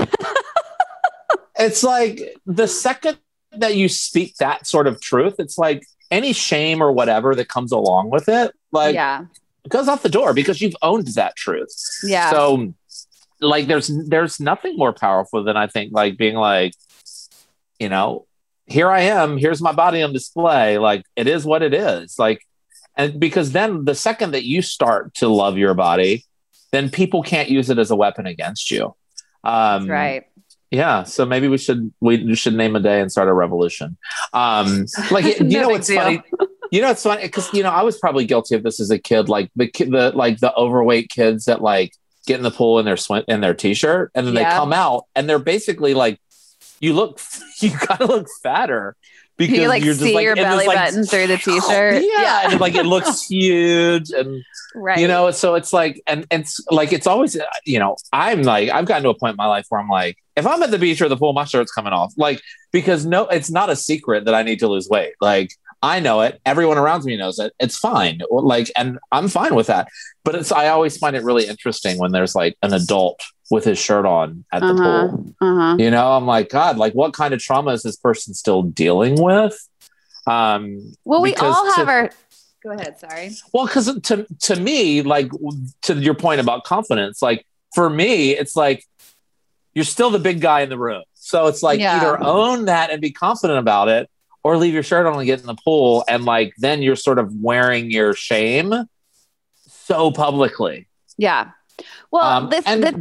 [1.59, 3.17] it's like the second
[3.51, 7.71] that you speak that sort of truth, it's like any shame or whatever that comes
[7.71, 9.25] along with it, like yeah.
[9.67, 11.73] goes off the door because you've owned that truth.
[12.03, 12.31] Yeah.
[12.31, 12.73] So
[13.41, 16.73] like there's there's nothing more powerful than I think like being like,
[17.79, 18.25] you know,
[18.65, 20.77] here I am, here's my body on display.
[20.77, 22.17] Like it is what it is.
[22.17, 22.45] Like
[22.95, 26.25] and because then the second that you start to love your body,
[26.71, 28.95] then people can't use it as a weapon against you.
[29.43, 30.25] Um right.
[30.71, 33.97] Yeah, so maybe we should we should name a day and start a revolution.
[34.33, 36.01] Um, like you No know, what's deal.
[36.01, 36.21] funny.
[36.71, 38.99] You know, it's funny because you know I was probably guilty of this as a
[38.99, 39.27] kid.
[39.27, 41.93] Like the the like the overweight kids that like
[42.27, 45.05] get in the pool in their swim in their t-shirt and then they come out
[45.15, 46.21] and they're basically like
[46.79, 47.19] you look
[47.59, 48.95] you gotta look fatter
[49.35, 52.03] because You like you're just see like your belly like- button through the t-shirt.
[52.05, 54.43] yeah, and like it looks huge and
[54.75, 54.99] Right.
[54.99, 58.43] you know so it's like and and it's like it's always uh, you know i'm
[58.43, 60.71] like i've gotten to a point in my life where i'm like if i'm at
[60.71, 63.75] the beach or the pool my shirt's coming off like because no it's not a
[63.75, 67.37] secret that i need to lose weight like i know it everyone around me knows
[67.39, 69.87] it it's fine like and i'm fine with that
[70.25, 73.19] but it's i always find it really interesting when there's like an adult
[73.51, 75.07] with his shirt on at the Uh-huh.
[75.07, 75.75] pool uh-huh.
[75.79, 79.21] you know i'm like god like what kind of trauma is this person still dealing
[79.21, 79.55] with
[80.27, 82.09] um Well, we all to- have our
[82.61, 82.99] Go ahead.
[82.99, 83.31] Sorry.
[83.53, 85.31] Well, because to to me, like
[85.83, 88.83] to your point about confidence, like for me, it's like
[89.73, 91.03] you're still the big guy in the room.
[91.13, 91.97] So it's like Yeah.
[91.97, 94.09] either own that and be confident about it,
[94.43, 97.19] or leave your shirt on and get in the pool, and like then you're sort
[97.19, 98.73] of wearing your shame
[99.67, 100.87] so publicly.
[101.17, 101.51] Yeah.
[102.11, 102.95] Well, Um, this, and- this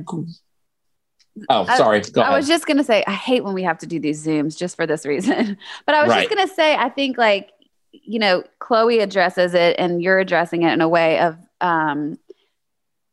[1.48, 2.00] oh, sorry.
[2.00, 2.36] Go I ahead.
[2.36, 4.86] was just gonna say I hate when we have to do these zooms just for
[4.86, 5.56] this reason.
[5.86, 6.28] But I was Right.
[6.28, 7.50] just gonna say I think like
[7.92, 12.18] you know Khloe addresses it and you're addressing it in a way of um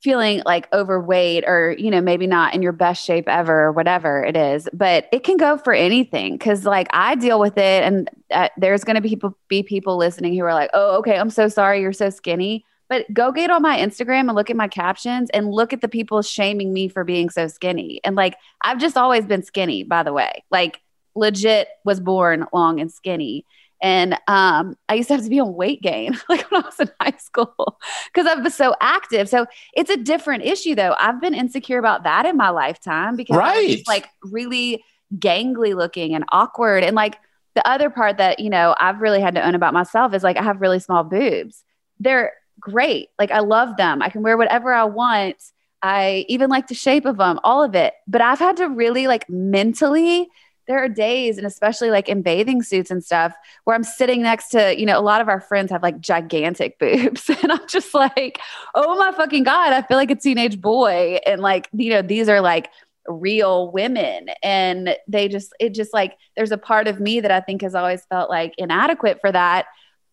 [0.06, 4.24] feeling like overweight or you know maybe not in your best shape ever or whatever
[4.24, 8.08] it is but it can go for anything because like i deal with it and
[8.30, 11.32] uh, there's going to be people be people listening who are like oh okay i'm
[11.32, 12.64] so sorry you're so skinny.
[12.88, 15.88] But go get on my instagram and look at my captions and look at the
[15.88, 18.00] people shaming me for being so skinny.
[18.04, 20.44] And like i've just always been skinny by the way.
[20.52, 20.82] Like
[21.16, 23.44] legit was born long and skinny
[23.86, 26.80] and um, I used to have to be on weight gain, like when I was
[26.80, 27.78] in high school,
[28.14, 29.30] because I was so active.
[29.30, 30.96] So it's a different issue, though.
[31.00, 33.68] I've been insecure about that in my lifetime because I was Right.
[33.68, 34.84] just, like really
[35.20, 36.84] gangly looking and awkward.
[36.84, 37.20] And like
[37.54, 40.38] the other part that you know I've really had to own about myself is like
[40.38, 41.64] I have really small boobs.
[42.00, 43.10] They're great.
[43.20, 44.02] Like I love them.
[44.02, 45.38] I can wear whatever I want.
[45.82, 47.94] I even like the shape of them, all of it.
[48.08, 50.28] But I've had to really like mentally.
[50.68, 54.50] There are days, and especially like in bathing suits and stuff, where I'm sitting next
[54.50, 57.30] to, you know, a lot of our friends have like gigantic boobs.
[57.30, 58.40] And I'm just like,
[58.74, 61.20] oh my fucking God, I feel like a teenage boy.
[61.26, 62.70] And like, you know, these are like
[63.08, 64.28] real women.
[64.44, 67.76] And they just, it just like, there's a part of me that I think has
[67.76, 69.68] always felt like inadequate for that.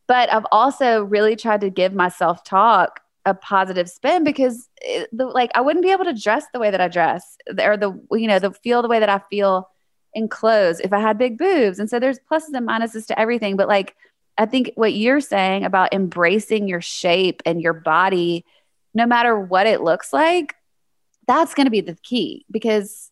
[0.08, 5.26] But I've also really tried to give myself talk a positive spin because it, the,
[5.26, 8.26] like I wouldn't be able to dress the way that I dress or the, you
[8.26, 9.68] know, the feel the way that I feel
[10.14, 11.78] in clothes if I had big boobs.
[11.78, 13.56] And so there's pluses and minuses to everything.
[13.56, 13.96] But like,
[14.38, 18.44] I think what you're saying about embracing your shape and your body,
[18.94, 20.54] no matter what it looks like,
[21.26, 23.10] that's going to be the key because,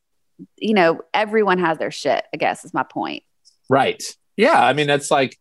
[0.57, 3.23] you know, everyone has their shit, I guess is my point.
[3.69, 4.03] Right.
[4.37, 4.63] Yeah.
[4.63, 5.39] I mean, it's like,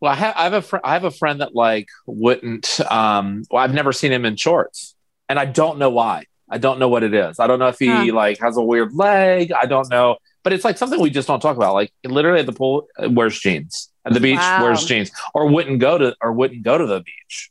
[0.00, 2.80] well, I have, I have a fr- I have a friend that like wouldn't.
[2.90, 4.94] Um, well, I've never seen him in shorts,
[5.28, 6.26] and I don't know why.
[6.48, 7.40] I don't know what it is.
[7.40, 9.52] I don't know if he like has a weird leg.
[9.52, 11.74] I don't know, but it's like something we just don't talk about.
[11.74, 13.90] Like literally at the pool, uh, wears jeans.
[14.04, 14.62] At the beach, Wow.
[14.62, 17.50] wears jeans, or wouldn't go to or wouldn't go to the beach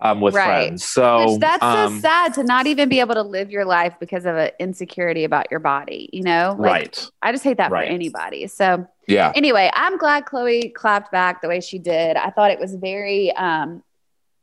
[0.00, 0.68] um, with Right.
[0.68, 0.84] friends.
[0.84, 3.94] So Which that's um, so sad to not even be able to live your life
[4.00, 6.56] because of an insecurity about your body, you know?
[6.58, 7.08] Like, right.
[7.20, 7.86] I just hate that Right.
[7.86, 8.46] for anybody.
[8.46, 9.32] So Yeah.
[9.34, 12.16] anyway, I'm glad Khloe clapped back the way she did.
[12.16, 13.82] I thought it was very um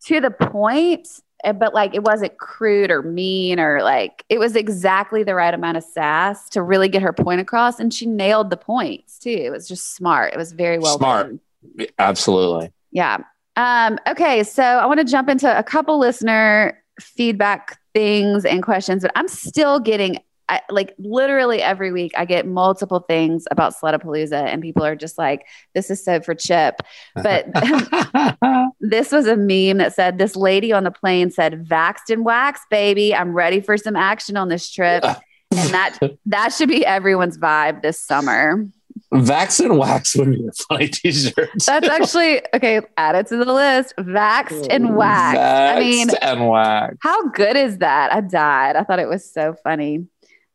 [0.06, 1.08] to the point,
[1.44, 5.78] but like it wasn't crude or mean or like it was exactly the right amount
[5.78, 7.80] of sass to really get her point across.
[7.80, 9.30] And she nailed the points too.
[9.30, 10.34] It was just smart.
[10.34, 11.28] It was very well Smart.
[11.76, 11.88] done.
[11.98, 12.72] Absolutely.
[12.92, 13.20] Yeah.
[13.56, 19.02] Um, okay, so I want to jump into a couple listener feedback things and questions,
[19.02, 20.20] but I'm still getting
[20.50, 25.18] I, like literally every week I get multiple things about Slutapalooza, and people are just
[25.18, 26.82] like, "This is so for Chip."
[27.16, 27.46] But
[28.80, 32.64] this was a meme that said, "This lady on the plane said, vaxxed and waxed,
[32.70, 33.14] baby.
[33.16, 35.04] I'm ready for some action on this trip."
[35.52, 38.68] And that that should be everyone's vibe this summer.
[39.14, 41.50] Vax and wax would be a funny T-shirt.
[41.66, 42.82] That's actually okay.
[42.98, 43.96] Add it to the list.
[43.98, 45.40] Vaxxed and waxed.
[45.40, 46.98] I mean, and wax.
[47.02, 48.14] how good is that?
[48.14, 48.76] I died.
[48.76, 50.06] I thought it was so funny.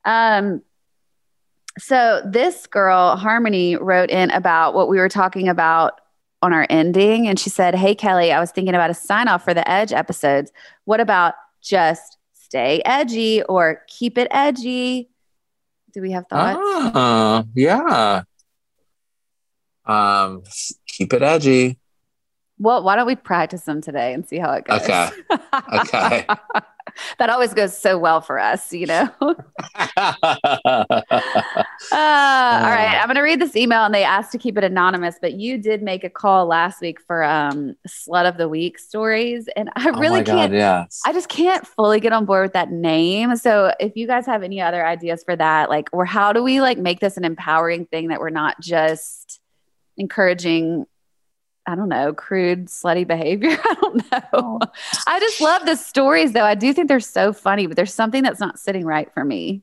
[0.05, 0.63] Um,
[1.79, 6.01] so this girl, Harmony, wrote in about what we were talking about
[6.43, 7.27] on our ending.
[7.27, 9.93] And she said, Hey, Kelly, I was thinking about a sign off for the Edge
[9.93, 10.53] episodes.
[10.85, 15.09] What about just stay edgy or keep it edgy?
[15.93, 16.59] Do we have thoughts?
[16.63, 18.23] Ah, yeah.
[19.87, 20.43] Um,
[20.87, 21.79] keep it edgy.
[22.59, 24.83] Well, why don't we practice them today and see how it goes?
[24.83, 25.09] Okay.
[25.73, 26.27] Okay.
[27.19, 29.09] that always goes so well for us, you know?
[31.93, 34.65] Uh, all right, I'm going to read this email, and they asked to keep it
[34.65, 38.79] anonymous, but you did make a call last week for um, slut of the week
[38.79, 40.53] stories, and I oh really my can't.
[40.53, 41.03] God, yes.
[41.05, 43.37] I just can't fully get on board with that name.
[43.37, 46.61] So, if you guys have any other ideas for that, like, or how do we
[46.61, 49.41] like make this an empowering thing that we're not just
[49.97, 50.87] encouraging?
[51.67, 53.57] I don't know, crude, slutty behavior.
[53.65, 54.59] I don't know.
[55.07, 56.45] I just love the stories, though.
[56.45, 59.63] I do think they're so funny, but there's something that's not sitting right for me.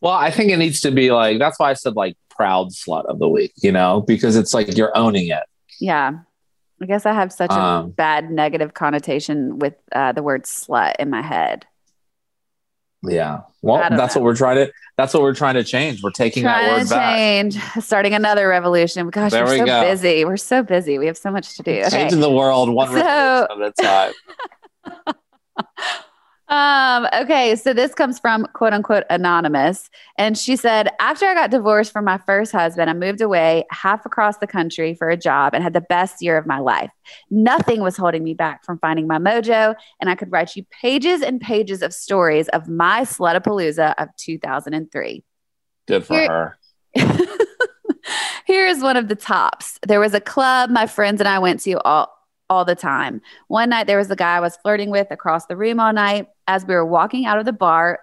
[0.00, 3.06] Well, I think it needs to be like that's why I said like proud slut
[3.06, 5.44] of the week, you know, because it's like you're owning it.
[5.80, 6.18] Yeah.
[6.82, 10.96] I guess I have such a Um, bad negative connotation with uh, the word slut
[10.98, 11.66] in my head.
[13.06, 13.40] Yeah.
[13.62, 14.20] Well, that's know.
[14.20, 14.72] what we're trying to.
[14.96, 16.02] That's what we're trying to change.
[16.02, 17.16] We're taking that Trying word to back.
[17.16, 19.08] change, starting another revolution.
[19.10, 19.80] Gosh, There we're we so go.
[19.82, 20.24] busy.
[20.24, 20.98] We're so busy.
[20.98, 21.72] We have so much to do.
[21.72, 21.90] Okay.
[21.90, 25.14] Changing the world one So- revolution at a time.
[26.48, 29.88] Um, okay, so this comes from quote unquote anonymous.
[30.18, 34.04] And she said, After I got divorced from my first husband, I moved away half
[34.04, 36.90] across the country for a job and had the best year of my life.
[37.30, 41.22] Nothing was holding me back from finding my mojo, and I could write you pages
[41.22, 45.24] and pages of stories of my Slutapalooza of 2003.
[45.86, 46.58] Good for Here- her.
[48.46, 49.78] Here is one of the tops.
[49.86, 52.14] There was a club my friends and I went to all
[52.50, 53.20] all the time.
[53.48, 56.28] One night there was a guy I was flirting with across the room all night.
[56.46, 58.00] As we were walking out of the bar,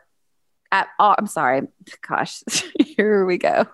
[0.72, 1.68] at oh, I'm sorry,
[2.08, 2.44] gosh,
[3.02, 3.66] here we go.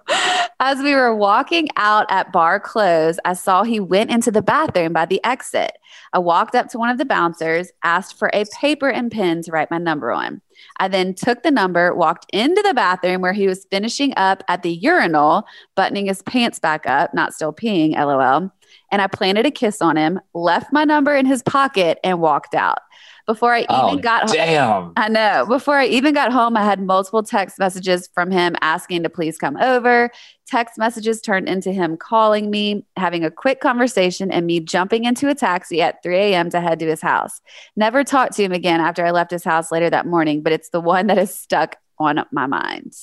[0.59, 4.93] As we were walking out at bar close, I saw he went into the bathroom
[4.93, 5.77] by the exit.
[6.13, 9.51] I walked up to one of the bouncers, asked for a paper and pen to
[9.51, 10.41] write my number on.
[10.77, 14.63] I then took the number, walked into the bathroom where he was finishing up at
[14.63, 15.43] the urinal,
[15.75, 18.51] buttoning his pants back up, not still peeing, lol.
[18.91, 22.55] And I planted a kiss on him, left my number in his pocket, and walked
[22.55, 22.79] out.
[23.27, 24.93] Before I oh, even Oh, got home.
[24.95, 25.45] I know.
[25.45, 29.37] Before I even got home, I had multiple text messages from him asking to please
[29.37, 30.09] come over.
[30.47, 35.27] Text messages turned into him calling me, having a quick conversation, and me jumping into
[35.27, 36.49] a taxi at 3 a.m.
[36.51, 37.41] to head to his house.
[37.75, 40.69] Never talked to him again after I left his house later that morning, but it's
[40.69, 42.93] the one that is stuck on my mind.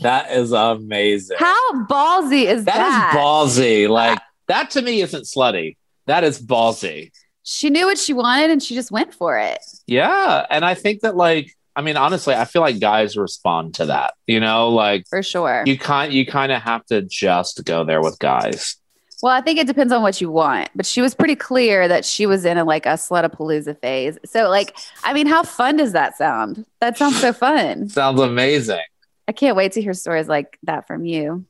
[0.00, 1.36] That is amazing.
[1.38, 2.74] How ballsy is that?
[2.76, 3.88] that is ballsy.
[3.88, 4.18] Like
[4.48, 5.76] that to me isn't slutty.
[6.06, 7.10] That is ballsy.
[7.48, 9.60] She knew what she wanted and she just went for it.
[9.86, 10.44] Yeah.
[10.50, 14.14] And I think that like, I mean, honestly, I feel like guys respond to that.
[14.26, 15.62] You know, like For sure.
[15.64, 18.76] you kind you kind of have to just go there with guys.
[19.22, 22.04] Well, I think it depends on what you want, but she was pretty clear that
[22.04, 24.18] she was in a like a slutapalooza phase.
[24.26, 26.66] So, like, I mean, how fun does that sound?
[26.80, 27.88] That sounds so fun.
[27.88, 28.82] Sounds amazing.
[29.28, 31.44] I can't wait to hear stories like that from you.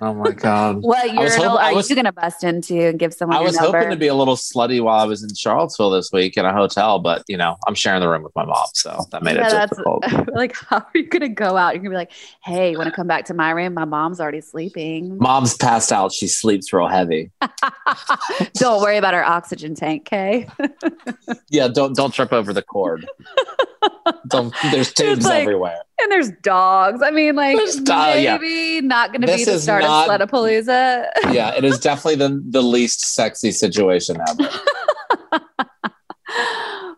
[0.00, 0.76] Oh my god.
[0.82, 3.56] What urinal hoping- are was- you going to bust into and give someone I was
[3.58, 6.52] hoping to be a little slutty while I was in Charlottesville this week in a
[6.52, 9.64] hotel, but you know, I'm sharing the room with my mom, so that made Yeah,
[9.64, 10.04] it difficult.
[10.34, 11.74] like, how are you going to go out?
[11.74, 13.74] You're going to be like, hey, you want to come back to my room?
[13.74, 15.18] My mom's already sleeping.
[15.18, 16.12] Mom's passed out.
[16.12, 17.30] She sleeps real heavy.
[18.54, 20.48] Don't worry about our oxygen tank, okay?
[21.50, 23.06] Yeah, don't don't trip over the cord.
[24.28, 25.78] don't, there's tubes like- everywhere.
[26.00, 27.00] And there's dogs.
[27.00, 28.36] I mean, like, There's do- yeah.
[28.36, 31.06] maybe not going to be This the is start not- of Slutapalooza.
[31.32, 34.48] Yeah, it is definitely the the least sexy situation ever.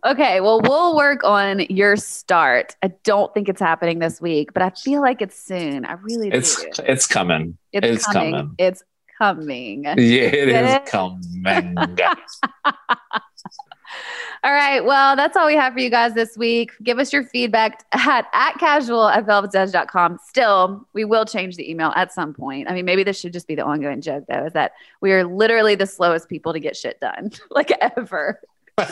[0.07, 2.77] okay, well, we'll work on your start.
[2.83, 5.85] I don't think it's happening this week, but I feel like it's soon.
[5.85, 6.71] I really It's do.
[6.87, 7.57] it's coming.
[7.73, 8.33] It's, it's coming.
[8.33, 8.55] coming.
[8.59, 8.83] It's
[9.19, 9.85] coming.
[9.85, 10.87] Yeah, it Get is it?
[10.87, 11.75] coming.
[14.45, 14.85] All right.
[14.85, 16.73] Well, that's all we have for you guys this week.
[16.83, 20.19] Give us your feedback at, at casual at velvetsedge.com.
[20.29, 22.69] Still, we will change the email at some point.
[22.69, 25.25] I mean, maybe this should just be the ongoing joke, though, is that we are
[25.25, 28.39] literally the slowest people to get shit done, like ever.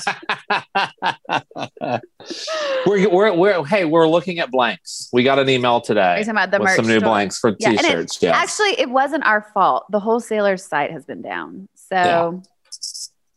[2.87, 5.11] we're, we're, we're, hey, we're looking at blanks.
[5.13, 7.11] We got an email today talking about the with merch some new store?
[7.11, 8.23] blanks for Yeah, t-shirts.
[8.23, 8.35] Yeah.
[8.35, 9.85] Actually, it wasn't our fault.
[9.91, 11.69] The wholesaler's site has been down.
[11.75, 12.31] So, Yeah.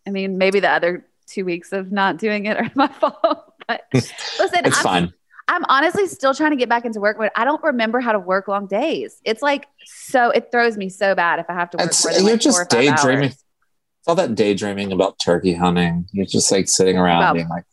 [0.07, 1.03] I mean, maybe the other
[1.35, 3.53] two weeks of not doing it are my fault.
[3.67, 5.13] But listen, it's I'm, fine.
[5.47, 8.19] I'm honestly still trying to get back into work, but I don't remember how to
[8.19, 9.17] work long days.
[9.25, 12.13] It's like so it throws me so bad if I have to work It's, more
[12.13, 13.25] you're like just daydreaming.
[13.25, 13.33] hours.
[13.33, 16.07] It's all that daydreaming about turkey hunting.
[16.11, 17.63] You're just like sitting around About- being like,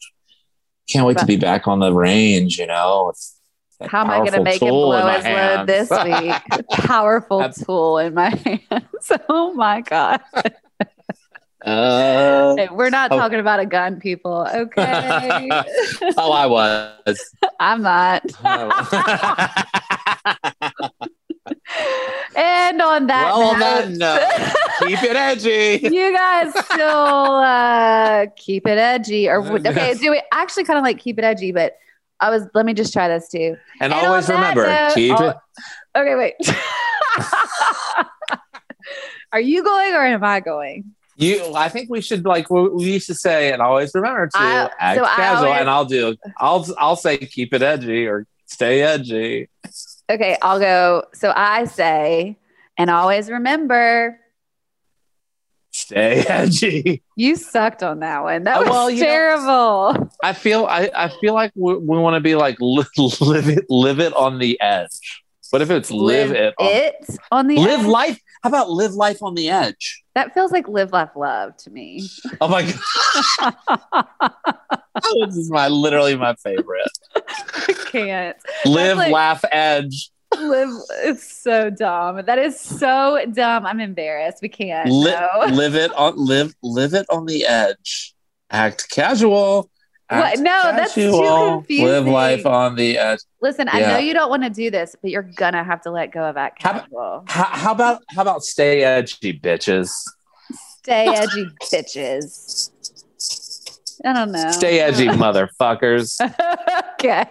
[0.88, 3.10] can't wait about- to be back on the range, you know?
[3.10, 3.36] It's
[3.86, 6.66] How am I going to make it blow his load this week?
[6.70, 9.12] Powerful tool in my hands.
[9.28, 10.20] Oh my god!
[11.64, 13.18] Uh, Hey, we're not Oh.
[13.18, 14.46] talking about a gun, people.
[14.52, 15.48] Okay,
[16.18, 17.34] oh, I was.
[17.60, 18.22] I'm not.
[22.36, 25.88] and on that well, on note, that note, keep it edgy.
[25.94, 29.94] you guys still uh, keep it edgy, or okay?
[29.94, 31.74] Do we actually kind of like keep it edgy, but
[32.20, 32.44] I was.
[32.54, 33.56] Let me just try this too.
[33.80, 35.36] And, And always remember, note, keep I'll- it.
[35.94, 36.34] Okay, wait.
[39.32, 40.94] Are you going or am I going?
[41.22, 44.38] You, I think we should like we, we used to say, and always remember to
[44.38, 45.46] I- act so casual.
[45.46, 49.48] always- and I'll do, I'll, I'll say keep it edgy or stay edgy.
[50.10, 51.04] Okay, I'll go.
[51.14, 52.36] So I say,
[52.76, 54.18] and always remember,
[55.74, 57.02] Stay edgy.
[57.16, 58.44] you sucked on that one.
[58.44, 60.10] That Uh, was well, you know- terrible.
[60.22, 62.84] I feel, I, I feel like we, we want to be like li-
[63.20, 65.22] live it, live it on the edge.
[65.50, 66.94] What if it's live, it, on, it
[67.30, 67.66] on the edge.
[67.66, 67.86] live edge?
[67.86, 68.20] life?
[68.42, 70.02] How about live life on the edge?
[70.14, 72.08] That feels like live, laugh, love to me.
[72.40, 72.62] Oh my
[73.38, 73.54] god,
[75.26, 76.90] this is my literally my favorite.
[77.14, 78.36] I can't.
[78.66, 80.10] Live, like- laugh, edge.
[80.36, 80.70] Live.
[81.04, 82.24] It's so dumb.
[82.24, 83.66] That is so dumb.
[83.66, 84.38] I'm embarrassed.
[84.42, 84.90] We can't.
[84.90, 85.54] Li- no.
[85.54, 88.14] live it on live live it on the edge.
[88.50, 89.70] Act casual.
[90.18, 90.38] What?
[90.38, 91.58] No, that's too casual.
[91.58, 91.86] confusing.
[91.86, 93.20] Live life on the edge.
[93.40, 96.12] Listen, I know you don't want to do this, but you're gonna have to let
[96.12, 97.24] go of that How.
[97.26, 99.92] How, how about how about stay edgy, bitches?
[100.78, 102.70] Stay edgy, bitches.
[104.04, 104.50] I don't know.
[104.50, 106.20] Stay edgy, motherfuckers.
[106.94, 107.26] okay.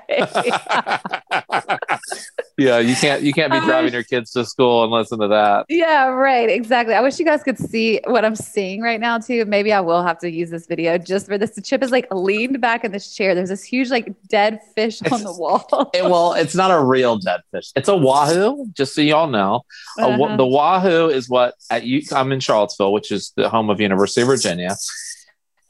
[2.57, 5.66] yeah, you can't you can't be driving your kids to school and listen to that.
[5.70, 6.49] Yeah, right.
[6.49, 6.93] Exactly.
[6.93, 9.45] I wish you guys could see what I'm seeing right now too.
[9.45, 11.57] Maybe I will have to use this video just for this.
[11.64, 13.36] Chip is like leaned back in this chair.
[13.36, 15.89] There's this huge like dead fish on the wall.
[15.93, 17.72] It, well, it's not a real dead fish.
[17.76, 19.62] It's a wahoo, just so y'all know.
[19.97, 20.36] Uh-huh.
[20.38, 21.84] the wahoo is what at
[22.14, 24.76] I'm in Charlottesville, which is the home of University of Virginia,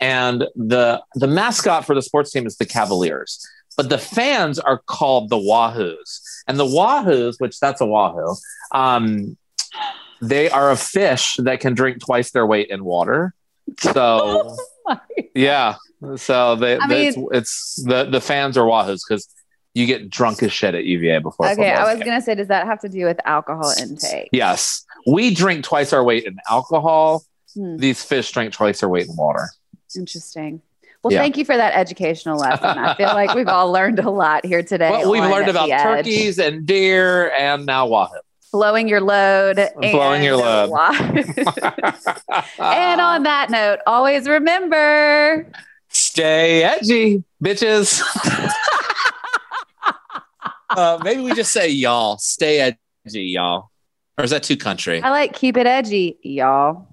[0.02, 3.39] and the the mascot for the sports team is the Cavaliers,
[3.78, 8.36] but the fans are called the wahoos, and the wahoos, which that's a wahoo,
[8.74, 9.38] um,
[10.22, 13.34] they are a fish that can drink twice their weight in water.
[13.80, 14.58] So
[15.36, 15.76] yeah,
[16.18, 19.28] so they, I they- it's, mean- it's the the fans are wahoos because
[19.74, 21.47] you get drunk as shit at UVA before.
[21.49, 22.08] Okay, I was game.
[22.08, 24.28] gonna say, does that have to do with alcohol intake?
[24.34, 27.24] Yes, we drink twice our weight in alcohol.
[27.56, 27.78] Hmm.
[27.78, 29.47] These fish drink twice their weight in water.
[29.95, 30.61] Interesting.
[31.03, 31.19] Well, Yeah.
[31.19, 32.65] thank you for that educational lesson.
[32.77, 34.89] I feel like we've all learned a lot here today.
[34.91, 38.19] Well, we've learned about turkeys and deer, and now wahoo.
[38.51, 40.69] blowing your load, Blowing your load.
[42.59, 45.47] and on that note, always remember.
[45.89, 47.99] stay edgy, bitches.
[50.69, 52.17] uh, maybe we just say y'all.
[52.17, 52.59] Stay
[53.05, 53.71] edgy, y'all.
[54.17, 55.01] Or is that too country?
[55.01, 56.87] I like keep it edgy, y'all.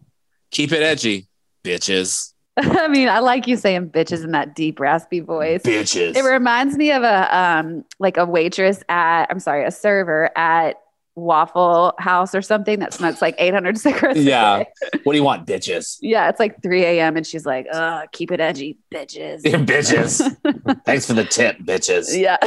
[0.51, 1.26] Keep it edgy,
[1.62, 2.32] bitches.
[2.63, 5.63] I mean, I like you saying bitches in that deep, raspy voice.
[5.63, 6.17] Bitches.
[6.17, 10.77] It reminds me of a um like a waitress at I'm sorry, a server at
[11.15, 14.21] Waffle House or something that smokes like 800 cigarettes.
[14.21, 14.65] Yeah.
[15.05, 15.99] what do you want, bitches?
[16.09, 17.17] Yeah, it's like 3 a.m.
[17.17, 19.43] and she's like, uh, keep it edgy, bitches.
[19.45, 20.85] bitches.
[20.85, 22.19] Thanks for the tip, bitches.
[22.19, 22.39] yeah.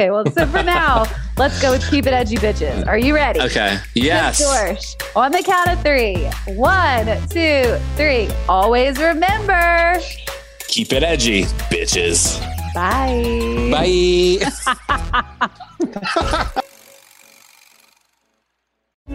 [0.00, 2.86] Okay, well, so for now, let's go with keep it edgy, bitches.
[2.86, 3.40] Are you ready?
[3.40, 3.80] Okay.
[3.94, 4.38] Yes.
[4.38, 6.24] George, on the count of three.
[6.54, 8.28] One, two, three.
[8.48, 9.98] Always remember.
[10.68, 12.40] Keep it edgy, bitches.
[12.74, 13.72] Bye.
[14.78, 15.48] Bye.